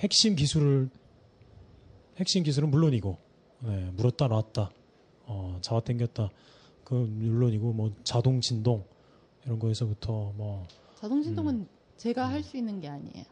[0.00, 0.90] 핵심 기술을
[2.16, 3.18] 핵심 기술은 물론이고
[3.60, 4.72] 네, 물었다 놨다
[5.26, 6.30] 어, 잡아 당겼다
[6.82, 8.84] 그 물론이고 뭐 자동 진동
[9.44, 10.66] 이런 거에서부터 뭐
[10.96, 13.24] 자동 진동은 제가 할 수 있는 게 아니에요.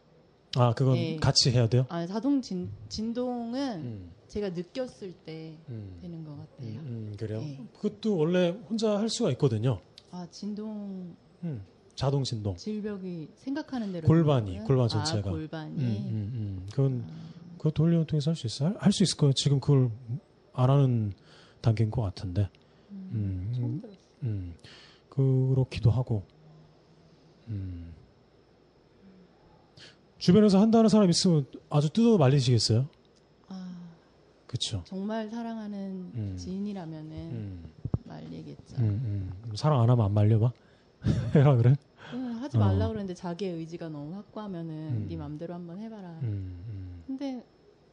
[0.55, 1.17] 아 그건 네.
[1.17, 1.85] 같이 해야 돼요?
[1.89, 6.79] 아, 자동 진, 진동은 음, 제가 느꼈을 때 음, 되는 것 음, 같아요.
[6.81, 7.39] 음, 그래요.
[7.39, 7.59] 네.
[7.73, 9.79] 그것도 원래 혼자 할 수가 있거든요.
[10.11, 11.63] 아, 진동 음,
[11.95, 12.55] 자동 진동.
[12.57, 14.87] 질벽이 생각하는 대로 골반이, 골반?
[14.89, 15.29] 전체가.
[15.29, 16.67] 아, 골반이 음, 음, 음.
[16.71, 18.73] 그건 아, 그거 돌리는 통해서 할 수 있어요?
[18.79, 19.33] 할 수 있을 거예요.
[19.33, 19.91] 지금 그걸
[20.53, 21.13] 안 하는
[21.61, 22.49] 단계인 것 같은데.
[22.91, 23.81] 음, 음.
[24.23, 24.55] 음,
[25.09, 26.23] 그렇기도 하고.
[27.49, 27.93] 음.
[30.19, 32.87] 주변에서 한다는 사람 있으면 아주 뜯어 말리시겠어요?
[33.47, 33.89] 아,
[34.45, 34.83] 그렇죠.
[34.85, 36.35] 정말 사랑하는 음.
[36.37, 37.63] 지인이라면은 음,
[38.03, 38.77] 말리겠죠.
[38.79, 39.55] 음, 음.
[39.55, 40.51] 사랑 안 하면 안 말려 봐.
[41.33, 41.75] 해라 그래?
[42.13, 42.59] 응, 하지 어.
[42.59, 45.05] 말라 그러는데 자기의 의지가 너무 확고하면은 음.
[45.09, 46.09] 네 맘대로 한번 해봐라.
[46.23, 47.03] 음, 음.
[47.07, 47.43] 근데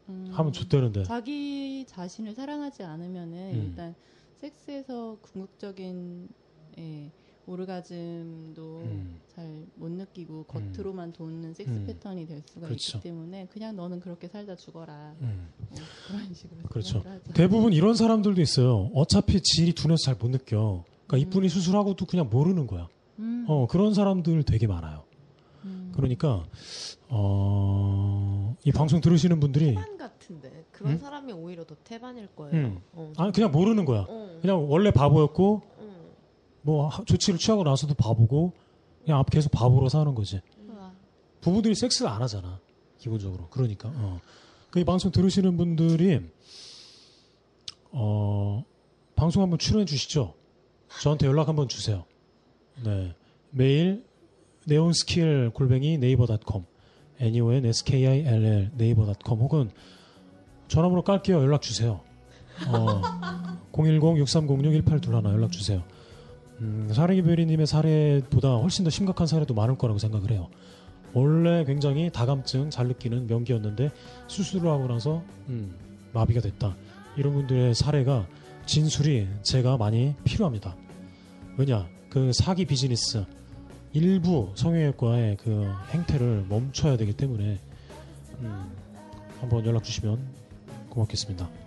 [0.09, 1.05] 음, 하면 좋대는데.
[1.05, 3.65] 자기 자신을 사랑하지 않으면은 음.
[3.69, 3.95] 일단
[4.37, 6.29] 섹스에서 궁극적인
[6.79, 7.11] 예,
[7.47, 9.21] 오르가즘도 음.
[9.35, 11.85] 잘못 느끼고 겉으로만 돋는 섹스 음.
[11.87, 12.99] 패턴이 될 수가 그렇죠.
[12.99, 15.49] 있기 때문에 그냥 너는 그렇게 살다 죽어라 음.
[15.69, 15.79] 뭐
[16.09, 17.03] 그런 식으로 그렇죠.
[17.35, 18.91] 대부분 이런 사람들도 있어요.
[18.95, 20.83] 어차피 질이 둔해서 잘 못 느껴.
[21.07, 21.19] 그러니까 음.
[21.19, 22.89] 이쁜이 수술하고도 그냥 모르는 거야.
[23.19, 25.05] 음, 어, 그런 사람들 되게 많아요.
[25.65, 25.93] 음.
[25.95, 26.45] 그러니까,
[27.09, 30.99] 어, 이 방송 들으시는 분들이, 태반 같은데 그런 음?
[30.99, 32.55] 사람이 오히려 더 태반일 거예요.
[32.55, 32.79] 음.
[32.93, 33.13] 어.
[33.17, 34.05] 아니, 그냥 모르는 거야.
[34.09, 34.39] 어.
[34.41, 35.76] 그냥 원래 바보였고, 어.
[36.67, 38.53] 뭐, 하- 조치를 취하고 나서도 바보고,
[39.05, 40.41] 그냥 앞 계속 바보로 사는 거지.
[41.41, 42.59] 부부들이 섹스를 안 하잖아.
[42.99, 43.47] 기본적으로.
[43.51, 44.21] 그러니까, 어.
[44.71, 46.21] 그이 방송 들으시는 분들이,
[47.93, 48.65] 어,
[49.15, 50.35] 방송 한번 출연해 주시죠.
[51.03, 52.05] 저한테 연락 한번 주세요.
[52.85, 53.15] 네.
[53.51, 54.05] 메일,
[54.67, 56.67] 네온스킬 골뱅이 네이버닷컴,
[57.21, 59.71] neonskill 네이버닷컴 혹은
[60.67, 61.37] 전화번호 깔게요.
[61.43, 62.01] 연락 주세요.
[62.67, 63.01] 어,
[63.71, 65.85] 010-6306-1821 연락 주세요.
[66.61, 70.49] 음, 사랑이베리님의 사례보다 훨씬 더 심각한 사례도 많을 거라고 생각을 해요.
[71.13, 73.91] 원래 굉장히 다감증 잘 느끼는 명기였는데
[74.27, 75.75] 수술을 하고 나서 음,
[76.13, 76.77] 마비가 됐다.
[77.17, 78.27] 이런 분들의 사례가
[78.67, 80.77] 진술이 제가 많이 필요합니다.
[81.57, 83.25] 왜냐 그 사기 비즈니스
[83.93, 87.59] 일부 성형외과의 그 행태를 멈춰야 되기 때문에
[88.41, 88.73] 음,
[89.41, 90.19] 한번 연락 주시면
[90.91, 91.66] 고맙겠습니다.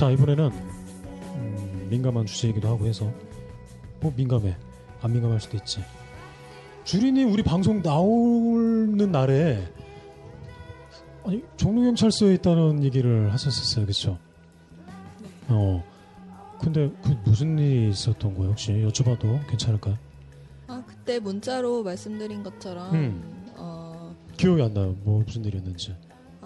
[0.00, 3.12] 자 이번에는 음, 민감한 주제이기도 하고 해서
[4.00, 4.56] 뭐 민감해.
[5.02, 5.84] 안 민감할 수도 있지.
[6.84, 9.62] 주린이 우리 방송 나오는 날에
[11.22, 13.84] 아니 종로경찰서에 있다는 얘기를 하셨었어요.
[13.84, 14.18] 그쵸?
[15.48, 15.84] 어.
[16.62, 18.52] 근데 그 무슨 일이 있었던 거예요?
[18.52, 19.98] 혹시 여쭤봐도 괜찮을까요?
[20.66, 23.52] 아 그때 문자로 말씀드린 것처럼 음.
[23.54, 24.96] 어, 기억이 안 나요.
[25.02, 25.94] 뭐 무슨 일이었는지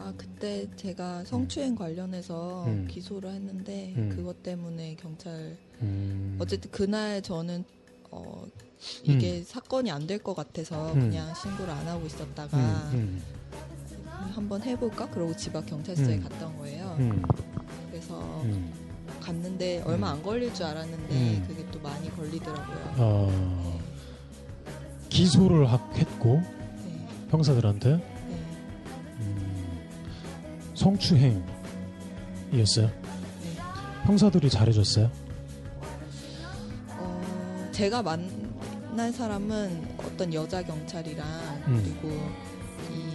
[0.04, 2.86] 아 그때 제가 성추행 관련해서 음.
[2.90, 4.12] 기소를 했는데 음.
[4.14, 7.64] 그것 때문에 경찰 음, 어쨌든 그날 저는
[8.10, 8.44] 어
[9.02, 11.00] 이게 사건이 안 될 것 같아서 음.
[11.08, 12.58] 그냥 신고를 안 하고 있었다가
[12.92, 13.22] 음,
[14.34, 16.28] 한번 해볼까 그러고 집 앞 경찰서에 음.
[16.42, 16.96] 온 거예요.
[16.98, 17.22] 음,
[17.90, 18.72] 그래서 음.
[19.22, 20.16] 갔는데 얼마 음.
[20.18, 21.44] 안 걸릴 줄 알았는데 음.
[21.48, 22.94] 그게 또 많이 걸리더라고요.
[22.98, 23.80] 어,
[25.08, 26.42] 기소를 하- 했고
[26.84, 27.94] 네, 형사들한테 네.
[27.94, 28.13] 음,
[30.74, 31.42] 성추행이었어요.
[32.87, 32.92] 네.
[34.04, 35.10] 형사들이 잘해줬어요.
[36.90, 41.26] 어, 제가 만난 사람은 어떤 여자 경찰이랑
[41.68, 41.82] 음.
[41.82, 42.14] 그리고
[42.92, 43.14] 이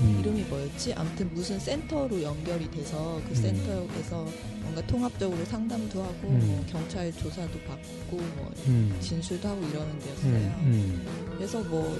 [0.00, 0.94] 음, 이름이 뭐였지?
[0.94, 3.34] 아무튼 무슨 센터로 연결이 돼서 그 음.
[3.34, 4.26] 센터에서
[4.62, 6.38] 뭔가 통합적으로 상담도 하고 음.
[6.46, 10.32] 뭐 경찰 조사도 받고 뭐 음, 진술도 하고 이러는 데였어요.
[10.32, 11.98] 음, 음, 그래서 뭐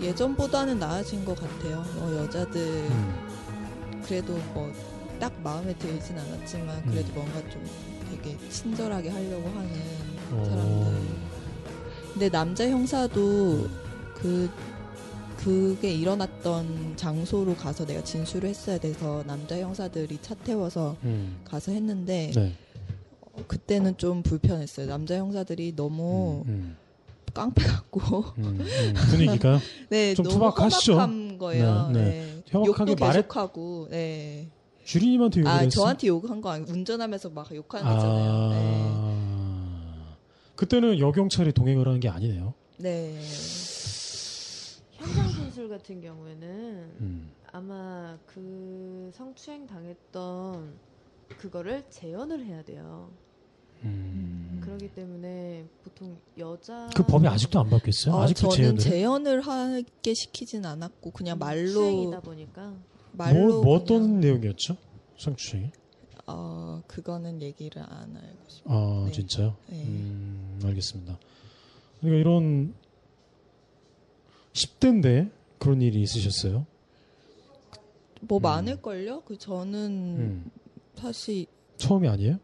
[0.00, 1.84] 예전보다는 나아진 것 같아요.
[1.94, 3.26] 뭐 여자들 음,
[4.06, 7.14] 그래도 뭐 딱 마음에 들진 않았지만 그래도 음.
[7.14, 7.64] 뭔가 좀
[8.10, 9.70] 되게 친절하게 하려고 하는
[10.32, 10.44] 어.
[10.44, 11.26] 사람들.
[12.12, 13.68] 근데 남자 형사도
[14.14, 14.50] 그,
[15.38, 21.38] 그 그게 일어났던 장소로 가서 내가 진술을 했어야 돼서 남자 형사들이 차 태워서 음.
[21.44, 22.54] 가서 했는데 네.
[23.20, 24.86] 어, 그때는 좀 불편했어요.
[24.86, 26.76] 남자 형사들이 너무 음,
[27.34, 28.94] 깡패 같고 음, 음.
[29.10, 30.96] 분위기가 네, 좀 너무 투박하시죠?
[31.38, 31.90] 거예요.
[31.92, 34.48] 네, 네, 정확하게 욕도 말해 계속하고 네.
[34.84, 35.70] 주리님한테 욕을 아 했어.
[35.80, 38.48] 저한테 욕한 거 아니고 운전하면서 막 욕하는 거잖아요.
[38.50, 38.82] 네.
[38.94, 40.16] 아.
[40.54, 42.54] 그때는 여경찰이 동행을 하는 게 아니네요.
[42.78, 43.20] 네.
[44.92, 46.48] 현장 진술 같은 경우에는
[47.00, 47.30] 음.
[47.52, 50.74] 아마 그 성추행 당했던
[51.38, 53.10] 그거를 재현을 해야 돼요.
[53.86, 54.60] 음.
[54.62, 58.14] 그렇기 때문에 보통 여자 그 법이 아직도 안 바뀌었어요?
[58.14, 58.78] 어, 아직도 저는?
[58.78, 62.74] 재현을 하게 시키진 않았고 그냥 말로 추행이다 보니까
[63.12, 64.76] 말로 뭐, 뭐 어떤 그냥, 내용이었죠?
[65.18, 65.70] 성추행이?
[66.26, 68.76] 어 그거는 얘기를 안 알고 싶어요.
[68.76, 69.12] 아 네.
[69.12, 69.56] 진짜요?
[69.68, 69.84] 네.
[69.84, 71.18] 음, 알겠습니다.
[72.00, 72.74] 그러니까 이런
[74.52, 76.66] 10대인데 그런 일이 있으셨어요?
[78.20, 78.42] 뭐 음.
[78.42, 79.22] 많을걸요?
[79.22, 80.50] 그 저는 음.
[80.96, 81.46] 사실
[81.76, 82.38] 처음이 아니에요?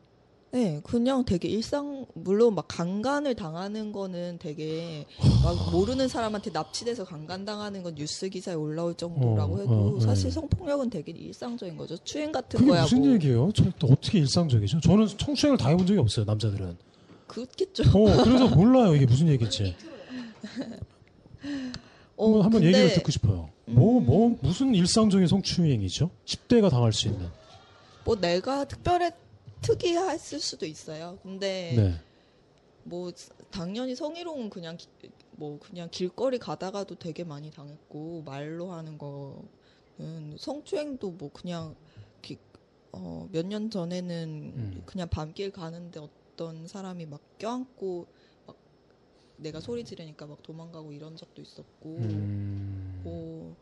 [0.53, 5.07] 네 그냥 되게 일상 물론 막 강간을 당하는 거는 되게
[5.43, 10.27] 막 모르는 사람한테 납치돼서 강간 당하는 건 뉴스 기사에 올라올 정도라고 어, 해도 어, 사실
[10.27, 10.31] 네.
[10.33, 11.97] 성폭력은 되게 일상적인 거죠.
[12.05, 13.51] 추행 같은 그게 거야 무슨 뭐 얘기예요?
[13.55, 14.81] 저, 또 어떻게 일상적이죠?
[14.81, 16.77] 저는 성추행을 당해본 적이 없어요, 남자들은.
[17.29, 17.85] 그렇겠죠.
[17.85, 19.75] 어, 그래서 몰라요, 이게 무슨 얘기인지.
[22.19, 23.49] 어, 한번, 근데 얘기를 듣고 싶어요.
[23.65, 24.05] 뭐, 음.
[24.05, 26.11] 뭐, 무슨 일상적인 성추행이죠?
[26.27, 27.27] 10대가 당할 수 있는.
[28.05, 29.11] 뭐 내가 특별히
[29.63, 31.19] 특이했을 수도 있어요.
[31.23, 31.95] 근데 네.
[32.85, 33.11] 뭐
[33.51, 34.89] 당연히 성희롱은 그냥 기-
[35.33, 41.75] 뭐 그냥 길거리 가다가도 되게 많이 당했고 말로 하는 거는 성추행도 뭐 그냥
[42.95, 44.83] 어, 몇 년 전에는 음.
[44.85, 48.07] 그냥 밤길 가는데 어떤 사람이 막 껴안고
[48.47, 48.55] 막
[49.39, 53.01] 내가 소리 지르니까 막 도망가고 이런 적도 있었고 음.
[53.03, 53.57] 뭐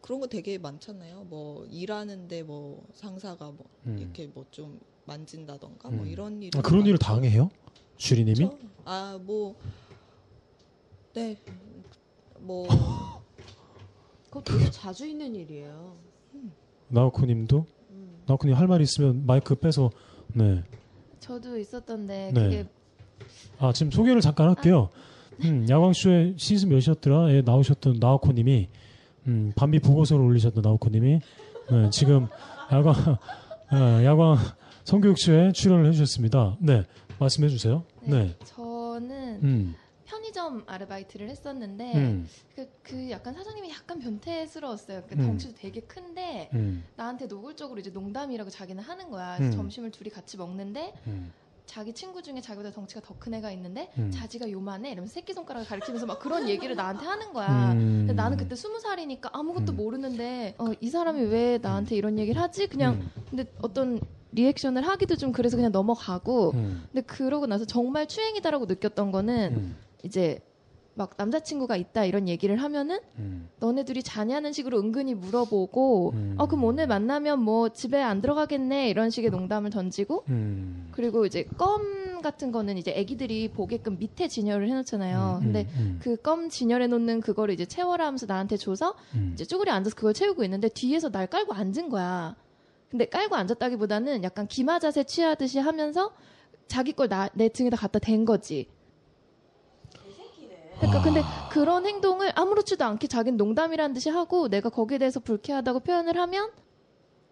[0.00, 1.24] 그런 거 되게 많잖아요.
[1.24, 3.98] 뭐 일하는데 뭐 상사가 뭐 음.
[3.98, 6.08] 이렇게 뭐좀 만진다던가 뭐 음.
[6.08, 7.50] 이런 일 아, 그런 일을 당해요?
[7.96, 8.48] 주리님이?
[8.84, 9.56] 아 뭐
[11.14, 11.36] 네.
[12.40, 12.68] 뭐
[14.30, 15.96] 그거 되게 자주 있는 일이에요.
[16.88, 17.66] 나우코님도?
[17.90, 18.22] 음.
[18.26, 19.90] 나우코님 할 말 있으면 마이크 빼서,
[20.34, 20.62] 네.
[21.20, 22.42] 저도 있었던데 네.
[22.42, 22.66] 그게
[23.58, 24.90] 아, 지금 소개를 잠깐 할게요.
[25.44, 27.30] 음, 야광쇼에 시즌 몇이었더라?
[27.30, 28.68] 에 나오셨던 나우코님이,
[29.26, 31.20] 음, 밤비 보고서를 올리셨던 나우코님이,
[31.70, 32.28] 네, 지금
[32.72, 32.94] 야광,
[33.70, 34.36] 아, 야광
[34.88, 36.56] 성교육쇼에 출연을 해주셨습니다.
[36.60, 36.82] 네,
[37.18, 37.84] 말씀해 주세요.
[38.00, 38.34] 네.
[38.46, 39.74] 저는 음,
[40.06, 45.02] 편의점 아르바이트를 했었는데 음, 그, 그 약간 사장님이 약간 변태스러웠어요.
[45.06, 45.26] 그 음.
[45.26, 49.36] 덩치도 되게 큰데 음, 나한테 노골적으로 이제 농담이라고 자기는 하는 거야.
[49.36, 49.50] 음.
[49.50, 51.32] 점심을 둘이 같이 먹는데 음,
[51.66, 54.10] 자기 친구 중에 자기보다 덩치가 더 큰 애가 있는데 음.
[54.10, 57.72] 자지가 요만해 이러면서 새끼손가락을 가리키면서 막 그런 얘기를 나한테 하는 거야.
[57.72, 58.06] 음.
[58.06, 59.76] 근데 나는 그때 스무 살이니까 아무것도 음.
[59.76, 62.68] 모르는데 어, 이 사람이 왜 나한테 이런 얘기를 하지?
[62.68, 64.00] 그냥 음, 근데 어떤
[64.32, 69.76] 리액션을 하기도 좀 그래서 그냥 넘어가고 음, 근데 그러고 나서 정말 추행이다라고 느꼈던 거는 음,
[70.04, 70.40] 이제
[70.98, 76.34] 막 남자친구가 있다 이런 얘기를 하면은 음, 너네 둘이 자냐는 식으로 은근히 물어보고 음.
[76.38, 80.88] 어 그럼 오늘 만나면 뭐 집에 안 들어가겠네 이런 식의 농담을 던지고 음.
[80.90, 85.38] 그리고 이제 껌 같은 거는 이제 애기들이 보게끔 밑에 진열을 해놓잖아요.
[85.40, 89.72] 음, 근데 음, 그껌 진열해 놓는 그거를 이제 채워라 하면서 나한테 줘서 음, 이제 쭈그려
[89.72, 92.34] 앉아서 그걸 채우고 있는데 뒤에서 날 깔고 앉은 거야.
[92.90, 96.12] 근데 깔고 앉았다기보다는 약간 기마 자세 취하듯이 하면서
[96.68, 98.68] 자기 걸 내 등에다 갖다 댄 거지.
[100.78, 106.16] 그러니까 근데 그런 행동을 아무렇지도 않게 자기는 농담이라는 듯이 하고 내가 거기에 대해서 불쾌하다고 표현을
[106.16, 106.50] 하면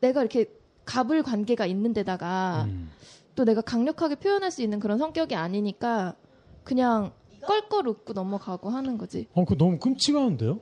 [0.01, 0.51] 내가 이렇게
[0.85, 2.91] 갑을 관계가 있는 데다가 음.
[3.37, 6.17] 또 내가 강력하게 표현할 수 있는 그런 성격이 아니니까
[6.65, 9.29] 그냥 껄껄 웃고 넘어가고 하는 거지.
[9.35, 10.59] 어, 그 너무 끔찍한데요?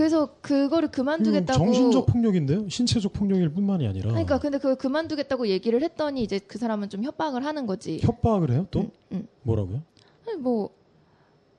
[0.00, 2.66] 그래서 그거를 그만두겠다고 정신적 폭력인데요?
[2.70, 4.08] 신체적 폭력일 뿐만이 아니라.
[4.08, 8.00] 그러니까 근데 그걸 그만두겠다고 얘기를 했더니 이제 그 사람은 좀 협박을 하는 거지.
[8.02, 8.66] 협박을 해요?
[8.70, 8.80] 또?
[8.80, 9.26] 응, 응.
[9.42, 9.82] 뭐라고요?
[10.26, 10.70] 아니, 뭐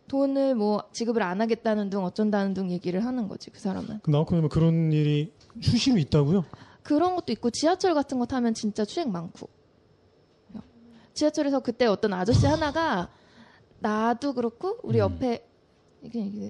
[0.07, 3.99] 돈을 뭐 지급을 안 하겠다는 둥 어쩐다는 둥 얘기를 하는 거지 그 사람은.
[4.01, 6.43] 그 나우코님은 그런 일이 수시로 있다고요?
[6.81, 9.49] 그런 것도 있고 지하철 같은 거 타면 진짜 추행 많고.
[11.13, 13.09] 지하철에서 그때 어떤 아저씨 하나가
[13.81, 15.01] 나도 그렇고 우리 음.
[15.01, 15.45] 옆에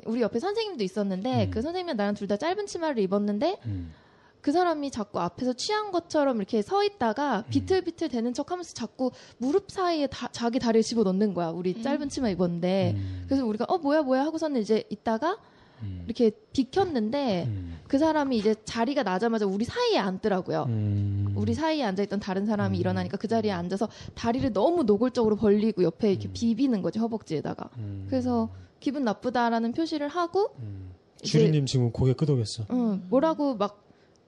[0.05, 1.51] 우리 옆에 선생님도 있었는데 음.
[1.51, 3.93] 그 선생님이랑 나랑 둘 다 짧은 치마를 입었는데 음.
[4.39, 9.69] 그 사람이 자꾸 앞에서 취한 것처럼 이렇게 서 있다가 비틀비틀 대는 척 하면서 자꾸 무릎
[9.69, 11.49] 사이에 다- 자기 다리를 집어 넣는 거야.
[11.49, 12.93] 우리 짧은 치마 입었는데.
[12.95, 13.23] 음.
[13.27, 15.37] 그래서 우리가 어 뭐야 뭐야 하고서는 이제 있다가
[15.83, 16.03] 음.
[16.05, 17.79] 이렇게 비켰는데 음.
[17.87, 20.63] 그 사람이 이제 자리가 나자마자 우리 사이에 앉더라고요.
[20.69, 21.33] 음.
[21.35, 22.79] 우리 사이에 앉아있던 다른 사람이 음.
[22.79, 26.33] 일어나니까 그 자리에 앉아서 다리를 너무 노골적으로 벌리고 옆에 이렇게 음.
[26.33, 27.69] 비비는 거지 허벅지에다가.
[27.77, 28.05] 음.
[28.09, 28.49] 그래서
[28.81, 30.91] 기분 나쁘다라는 표시를 하고 음.
[31.23, 32.65] 주리님 지금 고개 끄덕였어.
[32.71, 33.79] 응, 뭐라고 막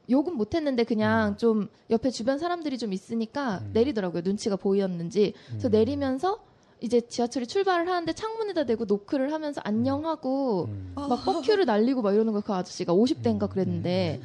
[0.10, 3.72] 욕은 못했는데 그냥 좀 옆에 주변 사람들이 좀 있으니까 음.
[3.74, 4.22] 내리더라고요.
[4.24, 5.34] 눈치가 보였는지.
[5.50, 6.40] 그래서 내리면서
[6.82, 10.92] 이제 지하철이 출발을 하는데 창문에다 대고 노크를 하면서 안녕하고 음.
[10.96, 12.44] 막 뻑큐를 날리고 막 이러는 거예요.
[12.46, 14.22] 그 아저씨가 50대인가 그랬는데.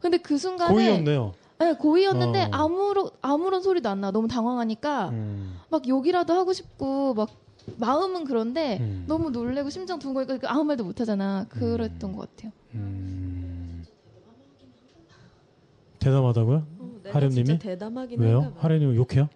[0.00, 1.32] 근데 그 순간에 고이였네요.
[1.60, 2.48] 네, 고이였는데 어.
[2.50, 4.10] 아무런 아무런 소리도 안 나.
[4.10, 5.58] 너무 당황하니까 음.
[5.70, 7.30] 막 욕이라도 하고 싶고 막
[7.78, 9.04] 마음은 그런데 음.
[9.06, 11.46] 너무 놀래고 심장 두근거리니까 아무 말도 못 하잖아.
[11.48, 12.52] 그랬던 것 같아요.
[12.74, 13.84] 음.
[15.98, 16.66] 대담하다고요?
[16.78, 17.46] 어, 하렘님이?
[17.46, 18.52] 진짜 대담하긴 왜요?
[18.58, 19.28] 하렘님 욕해요?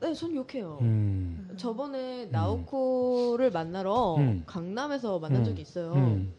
[0.00, 0.78] 네, 전 욕해요.
[0.80, 1.54] 음.
[1.56, 4.42] 저번에 나오코를 만나러 음.
[4.46, 5.44] 강남에서 만난 음.
[5.44, 5.92] 적이 있어요.
[5.94, 6.32] 음.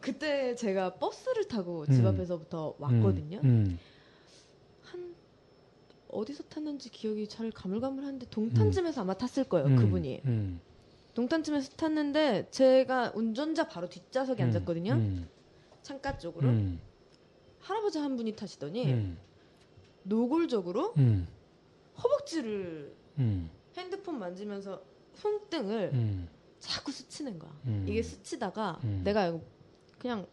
[0.00, 2.06] 그때 제가 버스를 타고 집 음.
[2.06, 3.40] 앞에서부터 왔거든요.
[3.44, 3.78] 음.
[4.82, 5.14] 한
[6.08, 9.74] 어디서 탔는지 기억이 잘 가물가물한데 동탄쯤에서 아마 탔을 거예요.
[9.76, 10.60] 그분이 음.
[11.18, 14.48] 동탄쯤에서 탔는데 제가 운전자 바로 뒷좌석에 음.
[14.48, 14.92] 앉았거든요.
[14.92, 15.28] 음.
[15.82, 16.80] 창가 쪽으로 음.
[17.58, 19.18] 할아버지 한 분이 타시더니 음.
[20.04, 21.26] 노골적으로 음.
[22.00, 23.50] 허벅지를 음.
[23.76, 24.80] 핸드폰 만지면서
[25.14, 26.28] 손등을 음.
[26.60, 27.50] 자꾸 스치는 거야.
[27.66, 27.84] 음.
[27.88, 29.00] 이게 스치다가 음.
[29.02, 29.36] 내가
[29.98, 30.24] 그냥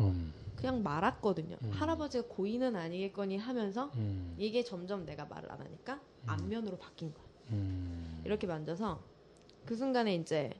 [0.00, 0.34] 음.
[0.56, 1.56] 그냥 말았거든요.
[1.62, 1.70] 음.
[1.70, 4.34] 할아버지가 고의는 아니겠거니 하면서 음.
[4.36, 7.24] 이게 점점 내가 말을 안 하니까 안면으로 바뀐 거야.
[7.52, 8.20] 음.
[8.26, 9.15] 이렇게 만져서
[9.66, 10.50] 그 순간에 이제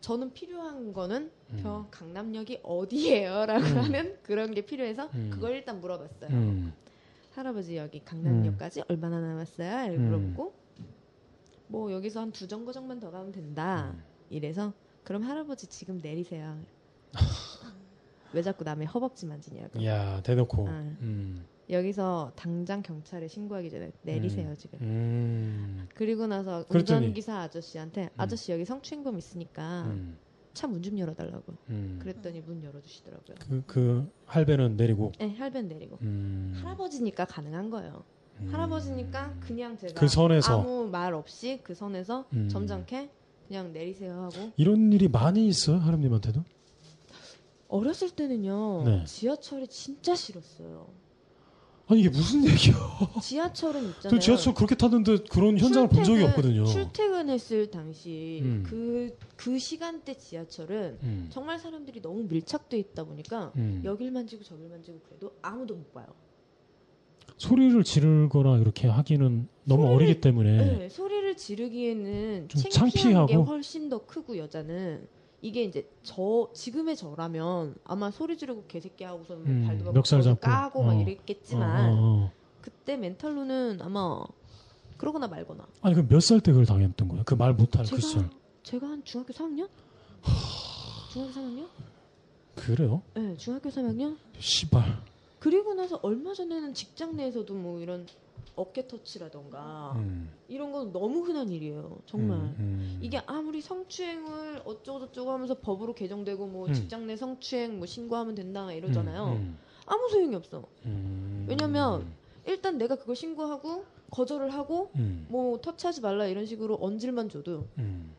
[0.00, 1.58] 저는 필요한 거는 음.
[1.62, 3.76] 저 강남역이 어디예요라고 음.
[3.78, 5.30] 하는 그런 게 필요해서 음.
[5.32, 6.30] 그걸 일단 물어봤어요.
[6.30, 6.72] 음.
[7.34, 9.86] 할아버지 여기 강남역까지 얼마나 남았어요?
[9.86, 10.06] 이렇게 음.
[10.06, 10.54] 물어보고
[11.68, 13.90] 뭐 여기서 한 두 정거장만 더 가면 된다.
[13.94, 14.02] 음.
[14.30, 16.56] 이래서 그럼 할아버지 지금 내리세요.
[18.32, 19.84] 왜 자꾸 남의 허벅지 만지냐고.
[19.84, 20.68] 야 대놓고.
[20.68, 20.70] 아.
[21.00, 21.44] 음.
[21.70, 24.56] 여기서 당장 경찰에 신고하기 전에 내리세요 음.
[24.56, 24.78] 지금.
[24.82, 25.88] 음.
[25.94, 26.64] 그리고 나서?
[26.68, 30.18] 운전기사 아저씨한테 아저씨 여기 성추행범 있으니까 음.
[30.52, 31.54] 차문 좀 열어달라고.
[31.70, 31.98] 음.
[32.00, 33.36] 그랬더니 문 열어주시더라고요.
[33.40, 35.12] 그, 그 할배는 내리고.
[35.18, 35.98] 네, 할변 내리고.
[36.02, 36.52] 음.
[36.62, 38.04] 할아버지니까 가능한 거예요.
[38.40, 38.48] 음.
[38.52, 40.60] 할아버지니까 그냥 제가 그 선에서.
[40.60, 42.48] 아무 말 없이 그 선에서 음.
[42.48, 43.10] 점잖게
[43.48, 46.42] 그냥 내리세요 하고 이런 일이 많이 있어요 하렘님한테도?
[47.68, 49.04] 어렸을 때는요 네.
[49.04, 50.86] 지하철이 진짜 싫었어요.
[51.86, 52.74] 아니 이게 무슨 얘기야?
[53.20, 54.20] 지하철은 저 있잖아요.
[54.20, 56.64] 지하철 그렇게 탔는데 그런 현장을 본 적이 출퇴근- 없거든요.
[56.64, 58.62] 출퇴근했을 당시 음.
[58.66, 61.26] 그, 그 시간대 지하철은 음.
[61.30, 63.82] 정말 사람들이 너무 밀착돼 있다 보니까 음.
[63.84, 66.06] 여길 만지고 저길 만지고 그래도 아무도 못 봐요.
[67.36, 73.00] 소리를 지르거나 이렇게 하기는 너무 소리를- 어리기 때문에 네, 소리를 지르기에는 좀 창피한 게
[73.34, 73.44] 창피하고?
[73.44, 75.06] 훨씬 더 크고 여자는
[75.44, 80.22] 이게 이제 저 지금의 저라면 아마 소리 지르고 개새끼 하고서는 뭐 음, 발도 막 멱살
[80.22, 80.40] 잡고.
[80.40, 81.00] 까고 막 어.
[81.02, 82.32] 이랬겠지만 어, 어, 어.
[82.62, 84.24] 그때 멘탈로는 아마
[84.96, 87.24] 그러거나 말거나 아니 그몇살 때 그걸 당했던 거예요?
[87.24, 88.30] 그 말 못할 그 시절.
[88.62, 89.68] 제가 한 중학교 3학년?
[91.12, 91.68] 중학교 3학년?
[92.54, 93.02] 그래요?
[93.14, 94.16] 네, 중학교 3학년.
[94.38, 95.02] 씨발.
[95.40, 98.06] 그리고 나서 얼마 전에는 직장 내에서도 뭐 이런
[98.56, 101.98] 어깨 터치라던가 음, 이런 건 너무 흔한 일이에요.
[102.06, 102.38] 정말.
[102.38, 102.98] 음, 음.
[103.02, 106.74] 이게 아무리 성추행을 어쩌고저쩌고 하면서 법으로 개정되고 뭐 음.
[106.74, 109.32] 직장 내 성추행 뭐 신고하면 된다 이러잖아요.
[109.34, 110.64] 음, 아무 소용이 없어.
[110.86, 112.12] 음, 왜냐면
[112.46, 118.14] 일단 내가 그걸 신고하고 거절을 하고 음, 뭐 터치하지 말라 이런 식으로 언질만 줘도 음,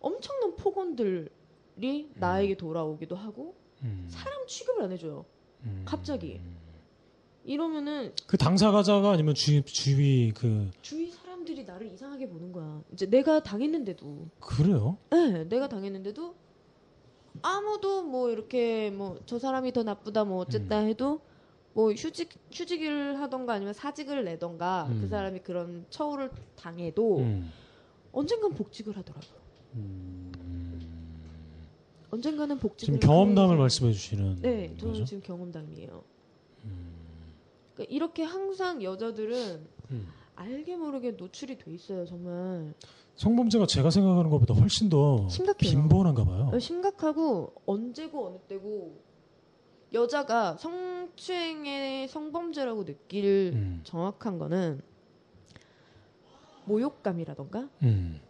[0.00, 5.24] 엄청난 폭언들이 나에게 돌아오기도 하고 음, 사람 취급을 안 해줘요.
[5.64, 5.82] 음.
[5.86, 6.40] 갑자기.
[7.44, 12.82] 이러면은 그 당사자가 아니면 주위 주위 그 주위 사람들이 나를 이상하게 보는 거야.
[12.92, 14.28] 이제 내가 당했는데도.
[14.40, 14.98] 그래요?
[15.10, 16.34] 네, 내가 당했는데도
[17.42, 20.88] 아무도 뭐 이렇게 뭐 저 사람이 더 나쁘다 뭐 어쨌다 음.
[20.88, 21.20] 해도
[21.72, 25.00] 뭐 휴직 휴직을 하던가 아니면 사직을 내던가 음.
[25.00, 27.50] 그 사람이 그런 처우를 당해도 음.
[28.12, 29.40] 언젠간 복직을 하더라고요.
[32.10, 35.04] 언젠가는 복직을 지금 경험담을 말씀해 주시는 네, 저는 거죠?
[35.04, 36.02] 지금 경험담이에요.
[37.80, 40.08] 그러니까 이렇게 항상 여자들은 음.
[40.36, 42.74] 알게 모르게 노출이 돼 있어요, 정말.
[43.16, 45.54] 성범죄가 제가 생각하는 것보다 훨씬 더 심각해요.
[45.58, 46.50] 빈번한가 봐요.
[46.52, 48.98] 어, 심각하고 언제고 어느 때고
[49.92, 53.80] 여자가 성추행의 성범죄라고 느낄 음.
[53.84, 54.80] 정확한 거는
[56.64, 58.20] 모욕감이라던가 음.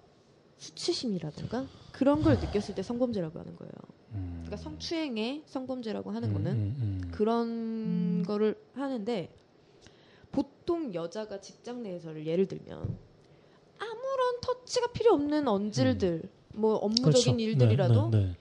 [0.57, 3.73] 수치심이라던가 그런 걸 느꼈을 때 성범죄라고 하는 거예요.
[4.13, 4.43] 음.
[4.45, 7.11] 그러니까 성추행의 성범죄라고 하는 음, 거는 음, 음.
[7.13, 9.31] 그런 거를 하는데
[10.33, 12.97] 보통 여자가 직장 내에서를 예를 들면
[13.79, 16.23] 아무런 터치가 필요 없는 언질들
[16.55, 17.39] 뭐 업무적인 그렇죠.
[17.39, 18.37] 일들이라도 네, 네, 네.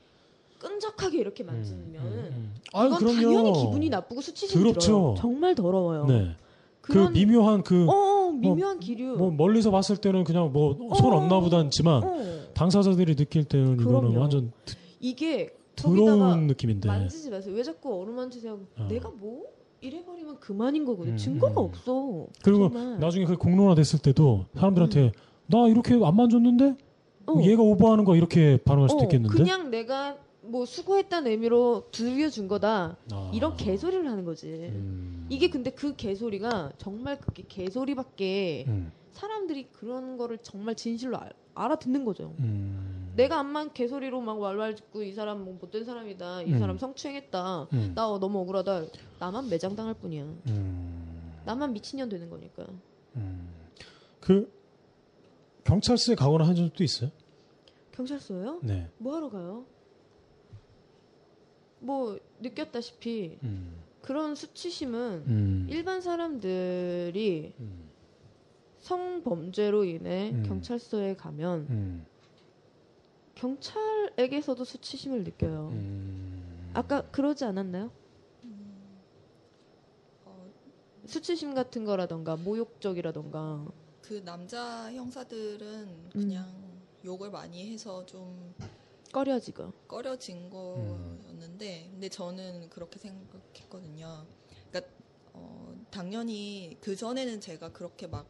[0.60, 2.56] 끈적하게 이렇게 음, 만지면 음, 은 음.
[2.74, 3.16] 아유, 이건 그럼요.
[3.22, 4.80] 당연히 기분이 나쁘고 수치심 더럽죠.
[4.80, 5.16] 들어요.
[5.18, 6.06] 정말 더러워요.
[6.06, 6.36] 네.
[6.82, 9.16] 그 미묘한 그 어, 어, 미묘한 기류.
[9.16, 11.18] 뭐 멀리서 봤을 때는 그냥 뭐손 어.
[11.18, 12.48] 없나 보다지만 어.
[12.54, 14.20] 당사자들이 느낄 때는 이거는 그럼요.
[14.20, 14.52] 완전
[15.00, 16.88] 이게 거기다가 더러운 느낌인데.
[16.88, 17.54] 만지지 마세요.
[17.56, 18.60] 왜 자꾸 어루만지세요?
[18.78, 18.88] 어.
[18.90, 19.46] 내가 뭐
[19.82, 21.14] 이래버리면 그만인 거거든.
[21.14, 21.66] 음, 증거가 음.
[21.66, 22.28] 없어.
[22.44, 23.00] 그리고 정말.
[23.00, 25.12] 나중에 그 공론화 됐을 때도 사람들한테
[25.48, 26.78] 나 이렇게 안 만졌는데 음.
[27.28, 27.42] 어.
[27.44, 29.36] 얘가 오버하는 거 이렇게 반응할 수도 어, 있겠는데.
[29.36, 32.98] 그냥 내가 뭐 수고했다는 의미로 들려준 거다.
[33.12, 33.32] 아.
[33.34, 34.48] 이런 개소리를 하는 거지.
[34.48, 35.28] 음.
[35.30, 38.92] 이게 근데 그 개소리가 정말 그게 개소리밖에 음.
[39.12, 42.34] 사람들이 그런 거를 정말 진실로 알, 알아듣는 거죠.
[43.20, 43.22] 음.
[43.22, 46.44] 내가 암만 개소리로 막 왈왈 짓고 이 사람 뭐 못된 사람이다.
[46.44, 46.60] 이 음.
[46.60, 47.68] 사람 성추행했다.
[47.74, 47.92] 음.
[47.94, 48.86] 나 너무 억울하다.
[49.20, 50.24] 나만 매장당할 뿐이야.
[50.24, 51.34] 음.
[51.46, 52.66] 나만 미친년 되는 거니까.
[53.18, 53.50] 음.
[54.22, 54.52] 그
[55.66, 57.12] 경찰서에 가거나 한 적도 있어요?
[57.92, 58.62] 경찰서요?
[58.64, 58.90] 네.
[58.98, 59.66] 뭐 하러 가요?
[61.80, 63.76] 뭐 느꼈다시피 음.
[64.02, 65.68] 그런 수치심은 음.
[65.70, 67.90] 일반 사람들이 음.
[68.80, 70.44] 성범죄로 인해 음.
[70.48, 72.06] 경찰서에 가면 음.
[73.40, 75.70] 경찰에게서도 수치심을 느껴요.
[75.72, 76.72] 음.
[76.74, 77.90] 아까 그러지 않았나요?
[80.26, 80.52] 어,
[81.06, 83.66] 수치심 같은 거라던가 모욕적이라던가
[84.02, 86.10] 그 남자 형사들은 음.
[86.12, 86.52] 그냥
[87.06, 88.54] 욕을 많이 해서 좀
[89.14, 89.72] 꺼려지고.
[89.88, 94.26] 꺼려진 거였는데 근데 저는 그렇게 생각했거든요.
[94.70, 94.94] 그러니까
[95.32, 98.28] 어, 당연히 그 전에는 제가 그렇게 막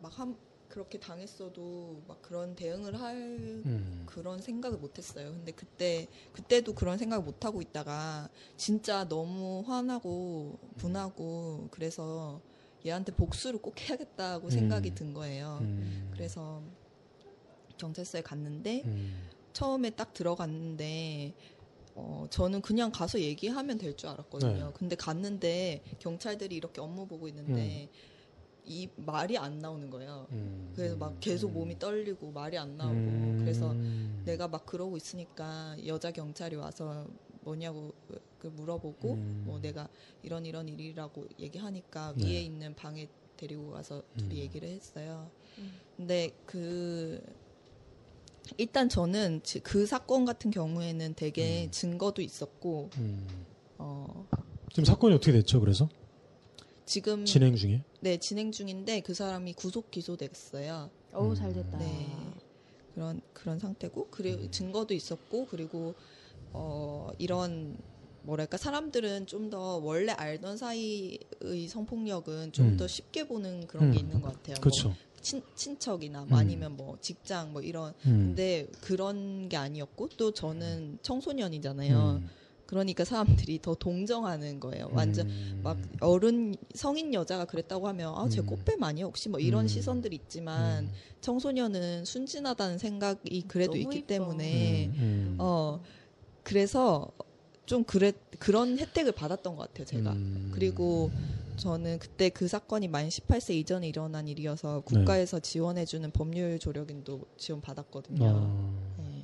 [0.00, 0.36] 막한
[0.74, 4.02] 그렇게 당했어도 막 그런 대응을 할 음.
[4.06, 5.30] 그런 생각을 못했어요.
[5.30, 12.40] 근데 그때 그때도 그런 생각을 못 하고 있다가 진짜 너무 화나고 분하고 그래서
[12.84, 14.50] 얘한테 복수를 꼭 해야겠다고 음.
[14.50, 15.58] 생각이 든 거예요.
[15.60, 16.10] 음.
[16.12, 16.60] 그래서
[17.78, 19.28] 경찰서에 갔는데 음.
[19.52, 21.34] 처음에 딱 들어갔는데
[21.94, 24.66] 어, 저는 그냥 가서 얘기하면 될 줄 알았거든요.
[24.66, 24.72] 네.
[24.74, 27.88] 근데 갔는데 경찰들이 이렇게 업무 보고 있는데
[28.66, 30.26] 이 말이 안 나오는 거예요.
[30.32, 30.72] 음.
[30.74, 33.36] 그래서 막 계속 몸이 떨리고 말이 안 나오고 음.
[33.40, 33.74] 그래서
[34.24, 37.06] 내가 막 그러고 있으니까 여자 경찰이 와서
[37.42, 37.92] 뭐냐고
[38.38, 39.42] 그 물어보고 음.
[39.46, 39.88] 뭐 내가
[40.22, 42.24] 이런 이런 일이라고 얘기하니까 네.
[42.26, 43.06] 위에 있는 방에
[43.36, 44.36] 데리고 가서 둘이 음.
[44.38, 45.30] 얘기를 했어요.
[45.58, 45.72] 음.
[45.96, 47.20] 근데 그
[48.56, 51.70] 일단 저는 지- 그 사건 같은 경우에는 되게 음.
[51.70, 53.26] 증거도 있었고 음.
[53.78, 54.26] 어
[54.70, 55.60] 지금 사건이 어떻게 됐죠?
[55.60, 55.88] 그래서
[56.86, 57.82] 지금 진행 중에.
[58.00, 60.90] 네 진행 중인데 그 사람이 구속 기소됐어요.
[61.12, 61.34] 어우 음.
[61.34, 61.78] 잘 됐다.
[61.78, 62.08] 네.
[62.94, 64.50] 그런 그런 상태고 그리고 음.
[64.50, 65.94] 증거도 있었고 그리고
[66.52, 67.76] 어 이런
[68.22, 71.18] 뭐랄까 사람들은 좀 더 원래 알던 사이의
[71.68, 72.88] 성폭력은 좀더 음.
[72.88, 74.04] 쉽게 보는 그런 게 음.
[74.04, 74.56] 있는 것 같아요.
[74.60, 74.88] 그렇죠.
[74.88, 76.28] 뭐 친, 친척이나 음.
[76.28, 78.34] 뭐 아니면 뭐 직장 뭐 이런 음.
[78.34, 82.22] 근데 그런 게 아니었고 또 저는 청소년이잖아요.
[82.64, 82.66] 음.
[82.66, 84.88] 그러니까 사람들이 더 동정하는 거예요.
[84.92, 85.60] 완전 음.
[85.62, 88.46] 막 어른 성인 여자가 그랬다고 하면 아쟤 음.
[88.46, 89.68] 꽃뱀 아니야 혹시 뭐 이런 음.
[89.68, 90.90] 시선들이 있지만 음.
[91.20, 94.06] 청소년은 순진하다는 생각이 그래도 있기 이뻐.
[94.06, 94.92] 때문에 음.
[94.98, 95.36] 음.
[95.38, 95.80] 어
[96.42, 97.08] 그래서
[97.66, 100.50] 좀 그래 그런 혜택을 받았던 것 같아요 제가 음.
[100.54, 101.10] 그리고
[101.56, 108.26] 저는 그때 그 사건이 만 18세 이전에 일어난 일이어서 국가에서 지원해주는 법률 조력인도 지원 받았거든요.
[108.26, 108.74] 아.
[108.98, 109.22] 네.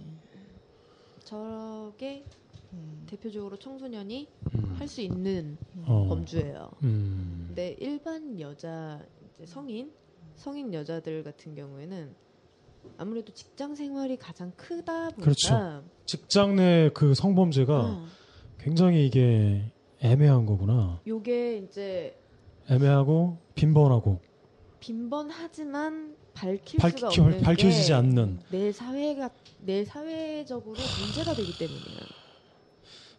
[1.24, 2.40] 저게 음.
[3.06, 4.74] 대표적으로 청소년이 음.
[4.78, 5.56] 할수 있는
[5.86, 6.06] 어.
[6.08, 6.70] 범주예요.
[6.84, 7.44] 음.
[7.48, 9.00] 근데 일반 여자
[9.34, 9.90] 이제 성인
[10.36, 12.14] 성인 여자들 같은 경우에는
[12.96, 15.84] 아무래도 직장 생활이 가장 크다 보니까 그렇죠.
[16.06, 18.06] 직장 내 그 성범죄가 어,
[18.58, 21.00] 굉장히 이게 애매한 거구나.
[21.06, 22.16] 요게 이제
[22.70, 24.20] 애매하고 빈번하고
[24.78, 28.38] 빈번하지만 밝힐 밝- 수가 켜- 없는 밝혀지지 게 않는.
[28.50, 29.28] 내 사회가
[29.60, 32.19] 내 사회적으로 문제가 되기 때문이에요.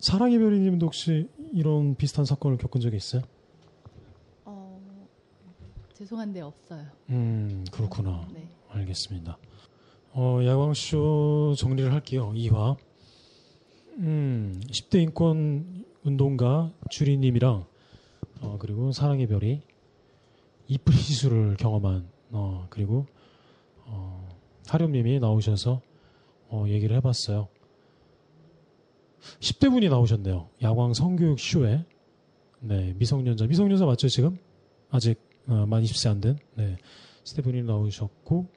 [0.01, 3.21] 사랑의 별이님도 혹시 이런 비슷한 사건을 겪은 적이 있어요?
[4.45, 5.07] 어,
[5.93, 6.87] 죄송한데 없어요.
[7.09, 8.27] 음 그렇구나.
[8.33, 8.49] 네.
[8.69, 9.37] 알겠습니다.
[10.13, 12.31] 어, 야광쇼 정리를 할게요.
[12.35, 12.77] 2화.
[13.97, 17.65] 음, 10대 인권 운동가 주리님이랑
[18.41, 19.61] 어, 그리고 사랑의 별이
[20.67, 23.05] 이쁜 시술을 경험한 어, 그리고
[23.85, 24.27] 어,
[24.67, 25.81] 하렴님이 나오셔서
[26.49, 27.49] 어, 얘기를 해봤어요.
[29.39, 30.49] 10대 분이 나오셨네요.
[30.61, 31.85] 야광 성교육 쇼에
[32.59, 34.37] 네 미성년자 미성년자 맞죠 지금
[34.89, 36.77] 아직 어, 만 20세 안 된 네.
[37.23, 38.47] 10대 분이 나오셨고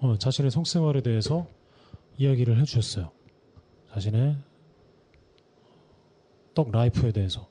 [0.00, 1.46] 어, 자신의 성생활에 대해서
[2.18, 3.10] 이야기를 해주셨어요.
[3.92, 4.36] 자신의
[6.54, 7.48] 떡 라이프에 대해서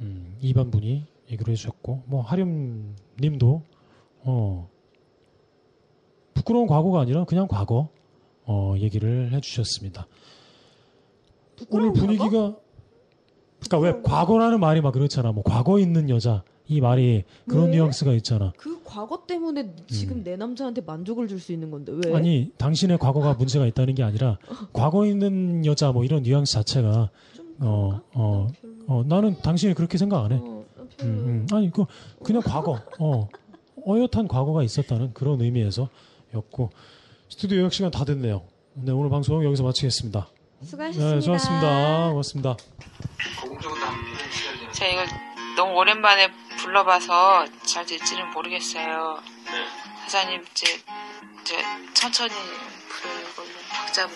[0.00, 3.62] 음, 이반 분이 얘기를 해주셨고 뭐 하렴님도
[4.24, 4.70] 어,
[6.34, 7.88] 부끄러운 과거가 아니라 그냥 과거
[8.44, 10.06] 어, 얘기를 해주셨습니다.
[11.70, 12.56] 오늘 분위기가
[13.60, 15.32] 그러니까 왜 과거라는 말이 막 그렇잖아.
[15.32, 17.70] 뭐 과거 있는 여자 이 말이 그런 왜?
[17.72, 18.52] 뉘앙스가 있잖아.
[18.56, 22.10] 그 과거 때문에 지금 내 남자한테 만족을 줄 수 있는 건데 왜?
[22.10, 22.16] 음.
[22.16, 24.38] 아니 당신의 과거가 문제가 있다는 게 아니라
[24.72, 28.00] 과거 있는 여자 뭐 이런 뉘앙스 자체가 좀 어?
[28.14, 28.48] 어.
[28.88, 30.36] 어, 나는 당신이 그렇게 생각 안 해.
[30.36, 30.64] 어.
[31.02, 31.46] 음, 음.
[31.56, 31.84] 아니 그
[32.22, 33.28] 그냥 과거 어
[33.86, 36.70] 어엿한 과거가 있었다는 그런 의미에서였고
[37.28, 38.42] 스튜디오 예약 시간 다 됐네요.
[38.74, 40.28] 네 오늘 방송 여기서 마치겠습니다.
[40.64, 41.14] 수고하셨습니다.
[41.14, 42.08] 네 수고하셨습니다.
[42.10, 42.56] 고맙습니다.
[44.72, 45.06] 제가 이걸
[45.56, 49.20] 너무 오랜만에 불러봐서 잘 될지는 모르겠어요.
[50.06, 50.80] 사장님 이제
[51.42, 51.56] 이제
[51.94, 52.34] 천천히
[52.88, 54.14] 부르는 걸로 박자만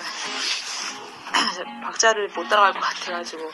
[1.84, 3.51] 박자를 못 따라갈 것 같아가지고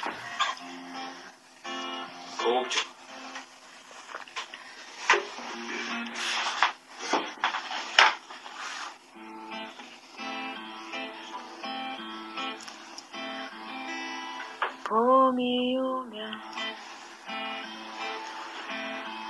[15.33, 16.30] 봄이 오면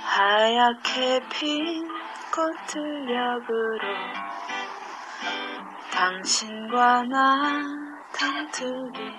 [0.03, 1.87] 하얗게 핀
[2.29, 3.87] 꽃들녘으로
[5.91, 7.61] 당신과 나
[8.11, 9.13] 단둘이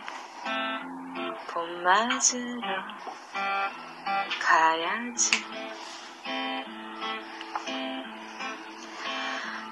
[1.49, 2.69] 봄 맞으러
[4.41, 5.43] 가야지.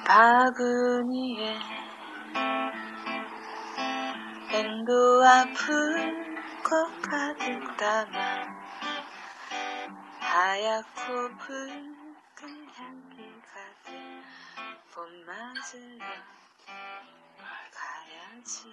[0.07, 1.59] 바구니에
[4.53, 6.22] 앵도 아픈
[6.73, 8.47] 꽃 가득 담아
[10.20, 11.97] 하얗고 붉은
[12.75, 13.16] 향기
[13.53, 13.93] 가득
[14.95, 16.07] 봄 맞으러
[17.75, 18.73] 가야지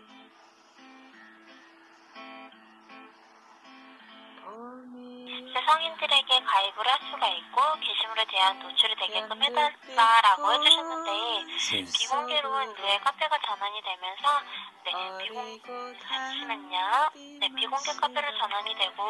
[4.45, 12.97] 봄이 제 성인들에게 가입을 할 수가 있고 게시물에 대한 노출이 되게끔 해달라라고 해주셨는데 비공개로 이제
[13.03, 14.41] 카페가 전환이 되면서
[14.85, 15.59] 네 비공
[15.99, 17.09] 잠시만요
[17.39, 19.03] 네 비공개 카페로 전환이 되고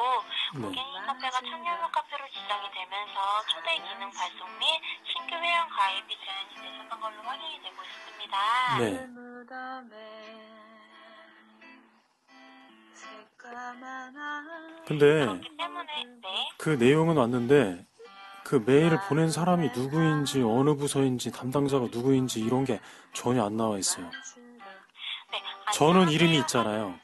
[0.54, 4.66] 고객님 카페가 청년원 카페로 지정이 되면서 초대 기능 발송 및
[5.12, 8.78] 신규 회원 가입이 제한이 되셨던 걸로 확인이 되고 있습니다.
[8.80, 9.08] 네.
[14.86, 17.86] 근데 그렇기 때문에 네 그 내용은 왔는데
[18.44, 22.80] 그 메일을 보낸 사람이 누구인지 어느 부서인지 담당자가 누구인지 이런 게
[23.14, 24.10] 전혀 안 나와 있어요.
[25.32, 25.42] 네,
[25.74, 26.38] 저는 이름이.
[26.40, 27.00] 있잖아요.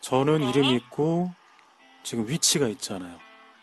[0.00, 1.30] 저는 이름이 있고
[2.02, 3.18] 지금 위치가 있잖아요.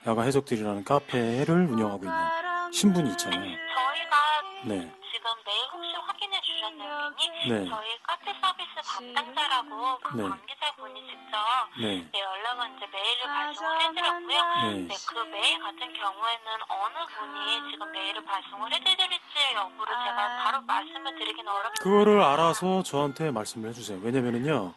[0.06, 3.42] 야간 해적들이라는 카페를 운영하고 있는 신분이 있잖아요.
[3.42, 4.18] 저희가
[4.66, 4.76] 네,
[5.12, 10.24] 지금 메일 혹시 확인해 주셨는지 네, 저희 카페 서비스 담당자라고 그 네.
[10.30, 11.38] 관계자분이 직접
[11.82, 14.42] 네, 네, 연락은 이제 메일을 발송을 해드렸고요.
[14.64, 14.74] 네.
[14.88, 21.16] 네, 그 메일 같은 경우에는 어느 분이 지금 메일을 발송을 해드릴지 여부를 제가 바로 말씀을
[21.18, 21.84] 드리기는 어렵습니다.
[21.84, 24.00] 그거를 알아서 저한테 말씀을 해주세요.
[24.04, 24.74] 왜냐면은요,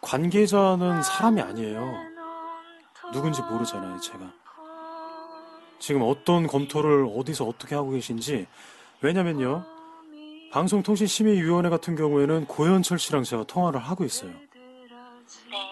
[0.00, 1.94] 관계자는 사람이 아니에요.
[3.12, 4.32] 누군지 모르잖아요, 제가.
[5.78, 8.46] 지금 어떤 검토를 어디서 어떻게 하고 계신지.
[9.00, 9.64] 왜냐면요,
[10.52, 14.30] 방송통신심의위원회 같은 경우에는 고현철 씨랑 제가 통화를 하고 있어요.
[14.30, 14.88] 네,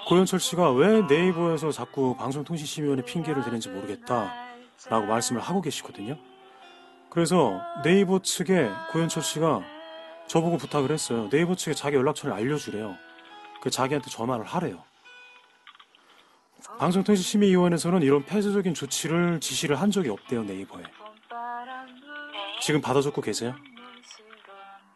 [0.09, 4.33] 고현철 씨가 왜 네이버에서 자꾸 방송통신심의위원회 핑계를 대는지 모르겠다.
[4.89, 6.17] 라고 말씀을 하고 계시거든요.
[7.11, 9.63] 그래서 네이버 측에 고현철 씨가
[10.29, 11.29] 저보고 부탁을 했어요.
[11.31, 12.97] 네이버 측에 자기 연락처를 알려주래요.
[13.61, 14.85] 그 자기한테 전화를 하래요.
[16.79, 20.83] 방송통신심의위원회에서는 이런 폐쇄적인 조치를 지시를 한 적이 없대요, 네이버에.
[20.83, 20.91] 네,
[22.61, 23.55] 지금 받아 적고 계세요?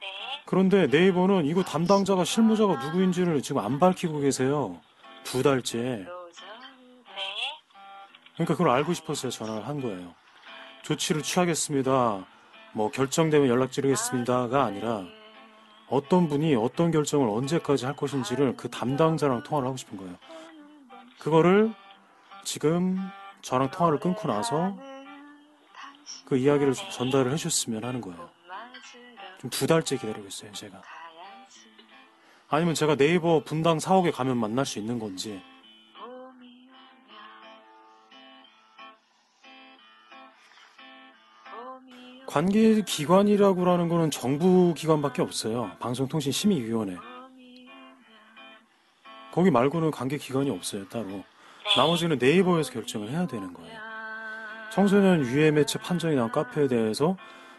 [0.00, 0.06] 네.
[0.46, 4.80] 그런데 네이버는 이거 담당자가 실무자가 누구인지를 지금 안 밝히고 계세요.
[5.24, 5.78] 두 달째.
[5.78, 6.06] 네,
[8.34, 10.14] 그러니까 그걸 알고 싶어서 전화를 한 거예요.
[10.82, 12.26] 조치를 취하겠습니다.
[12.74, 15.04] 뭐 결정되면 연락드리겠습니다가 아니라
[15.92, 20.16] 어떤 분이 어떤 결정을 언제까지 할 것인지를 그 담당자랑 통화를 하고 싶은 거예요.
[21.18, 21.74] 그거를
[22.44, 22.98] 지금
[23.42, 24.74] 저랑 통화를 끊고 나서
[26.24, 28.30] 그 이야기를 좀 전달을 해주셨으면 하는 거예요.
[29.38, 30.80] 좀 두 달째 기다리고 있어요, 제가.
[32.48, 35.42] 아니면 제가 네이버 분당 사옥에 가면 만날 수 있는 건지.
[42.32, 45.70] 관계 기관이라고 하는 거는 정부 기관밖에 없어요.
[45.80, 46.96] 방송통신심의위원회.
[49.34, 51.24] 거기 말고는 관계 기관이 없어요, 따로.
[51.76, 53.78] 나머지는 네이버에서 결정을 해야 되는 거예요.
[54.72, 57.18] 청소년 유해 매체 판정이 나온 카페에 대해서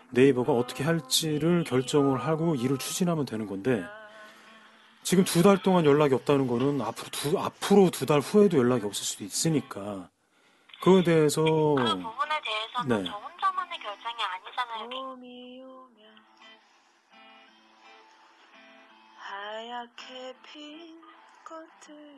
[0.10, 3.84] 네이버가 어떻게 할지를 결정을 하고 일을 추진하면 되는 건데
[5.04, 9.06] 지금 두 달 동안 연락이 없다는 거는 앞으로 두 앞으로 두 달 후에도 연락이 없을
[9.06, 10.10] 수도 있으니까
[10.82, 13.12] 그거에 대해서 그 부분에 대해서는 네.
[14.80, 16.26] 봄이 오면
[19.18, 21.04] 하얗게 핀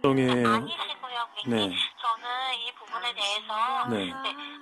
[0.01, 1.69] 정의 아니시고요, 고객님.
[1.69, 1.75] 네.
[1.99, 4.13] 저는 이 부분에 대해서 네.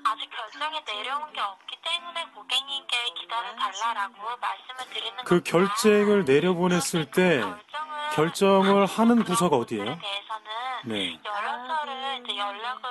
[0.06, 5.52] 아직 결정이 내려온 게 없기 때문에 고객님께 기다려 달라라고 말씀을 드리는 그 겁니다.
[5.52, 9.86] 결정을 내려보냈을 때 결정을 결정을 하는 부서가 어디예요?
[9.86, 10.52] 대해서는
[10.86, 11.20] 네.
[11.24, 12.90] 연락처를 이제 연락을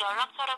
[0.00, 0.54] 연락처를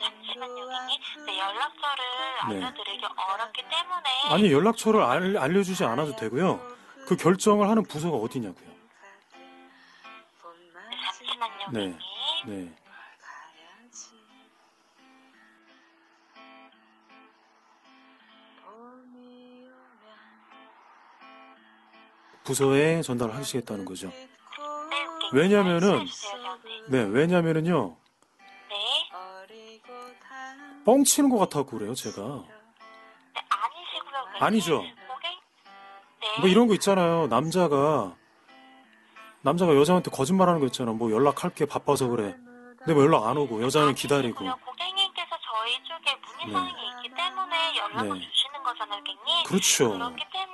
[0.00, 1.26] 잠시만요, 고객님.
[1.26, 2.04] 네, 연락처를
[2.50, 2.56] 네.
[2.64, 6.60] 알려드리기 어렵기 때문에 아니 연락처를 알, 알려주지 않아도 되고요.
[7.06, 8.66] 그 결정을 하는 부서가 어디냐고요.
[8.68, 8.74] 네,
[11.04, 11.80] 잠시만요, 네.
[11.80, 11.98] 고객님.
[12.46, 12.74] 네.
[22.44, 24.08] 부서에 전달을 하시겠다는 거죠.
[24.08, 24.28] 네,
[25.06, 25.30] 고객님.
[25.32, 26.68] 왜냐면은 말씀해주세요, 저한테.
[26.88, 27.96] 네 왜냐면은요 네.
[30.86, 34.46] 뻥치는 것 같아고 그래요 제가 네, 아니시고요.
[34.46, 34.78] 아니죠.
[34.78, 35.40] 고객.
[36.22, 36.40] 네.
[36.40, 38.14] 뭐 이런 거 있잖아요 남자가
[39.42, 42.34] 남자가 여자한테 거짓말하는 거 있잖아 뭐 연락할게 바빠서 그래
[42.78, 44.38] 근데 뭐 연락 안 오고 여자는 기다리고.
[44.44, 46.52] 고객님께서 저희 쪽에 문의 네.
[46.52, 46.70] 사항이
[47.04, 48.28] 있기 때문에 연락을 네.
[48.30, 49.44] 주시는 거잖아요, 고객님.
[49.44, 50.45] 그렇죠 그렇기 때문에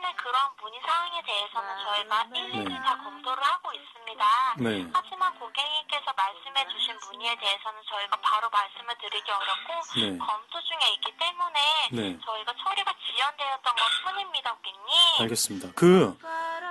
[1.23, 2.75] 대해서는 저희가 일일이 네.
[2.83, 4.25] 다 검토를 하고 있습니다.
[4.59, 10.18] 네 하지만 고객님께서 말씀해 주신 문의에 대해서는 저희가 바로 말씀을 드리기 어렵고 네.
[10.18, 11.61] 검토 중에 있기 때문에
[11.93, 12.18] 네.
[12.25, 15.23] 저희가 처리가 지연되었던 것 뿐입니다, 고객님.
[15.23, 16.18] 알겠습니다 그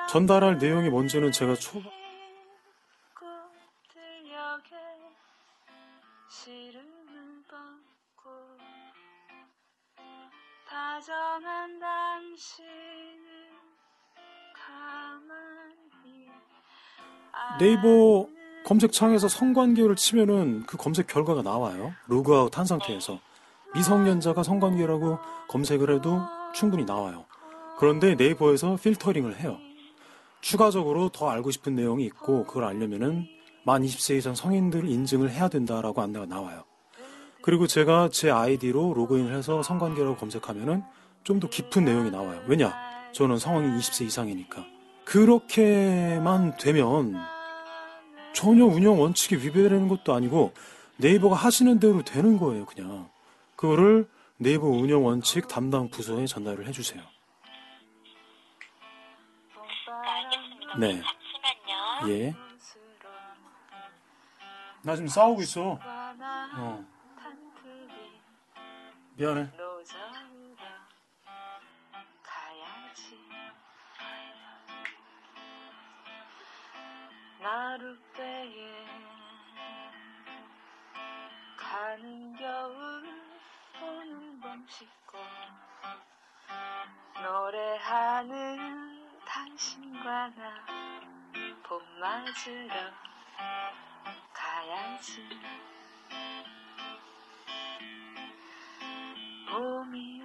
[0.10, 1.82] 전달할 내용이 뭔지는 제가 초
[7.52, 8.32] 벗고
[10.68, 13.31] 다정한 당신을 가만히
[17.60, 18.28] 네이버
[18.66, 21.94] 검색창에서 성관계를 치면은 그 검색 결과가 나와요.
[22.08, 23.20] 로그아웃 한 상태에서
[23.74, 25.18] 미성년자가 성관계라고
[25.48, 26.22] 검색을 해도
[26.54, 27.26] 충분히 나와요.
[27.78, 29.58] 그런데 네이버에서 필터링을 해요.
[30.42, 33.28] 추가적으로 더 알고 싶은 내용이 있고 그걸 알려면은
[33.64, 36.64] 만 20세 이상 성인들 인증을 해야 된다라고 안내가 나와요.
[37.42, 40.84] 그리고 제가 제 아이디로 로그인을 해서 성관계라고 검색하면은
[41.24, 42.42] 좀 더 깊은 내용이 나와요.
[42.48, 42.74] 왜냐?
[43.14, 44.66] 저는 성인 20세 이상이니까.
[45.06, 47.16] 그렇게만 되면
[48.34, 50.54] 전혀 운영 원칙에 위배되는 것도 아니고
[50.98, 53.10] 네이버가 하시는 대로 되는 거예요, 그냥.
[53.56, 54.08] 그거를
[54.38, 57.02] 네이버 운영 원칙 담당 부서에 전달을 해주세요.
[60.80, 61.02] 네.
[62.08, 62.34] 예.
[64.84, 65.78] 나 지금 싸우고 있어.
[66.58, 66.86] 어.
[69.16, 69.50] 미안해.
[77.42, 78.86] 나룻배에
[81.58, 83.04] 가는 겨울
[83.82, 85.18] 오는 봄 씻고
[87.24, 90.82] 노래하는 당신과 나
[91.72, 92.76] 봄 맞으러
[94.34, 95.26] 가야지.
[99.50, 100.21] 봄이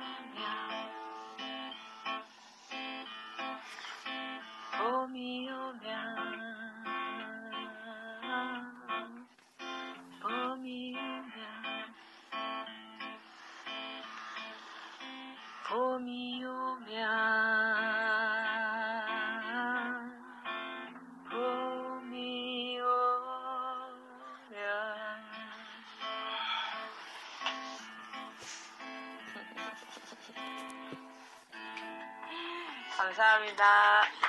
[33.06, 34.25] 감사합니다.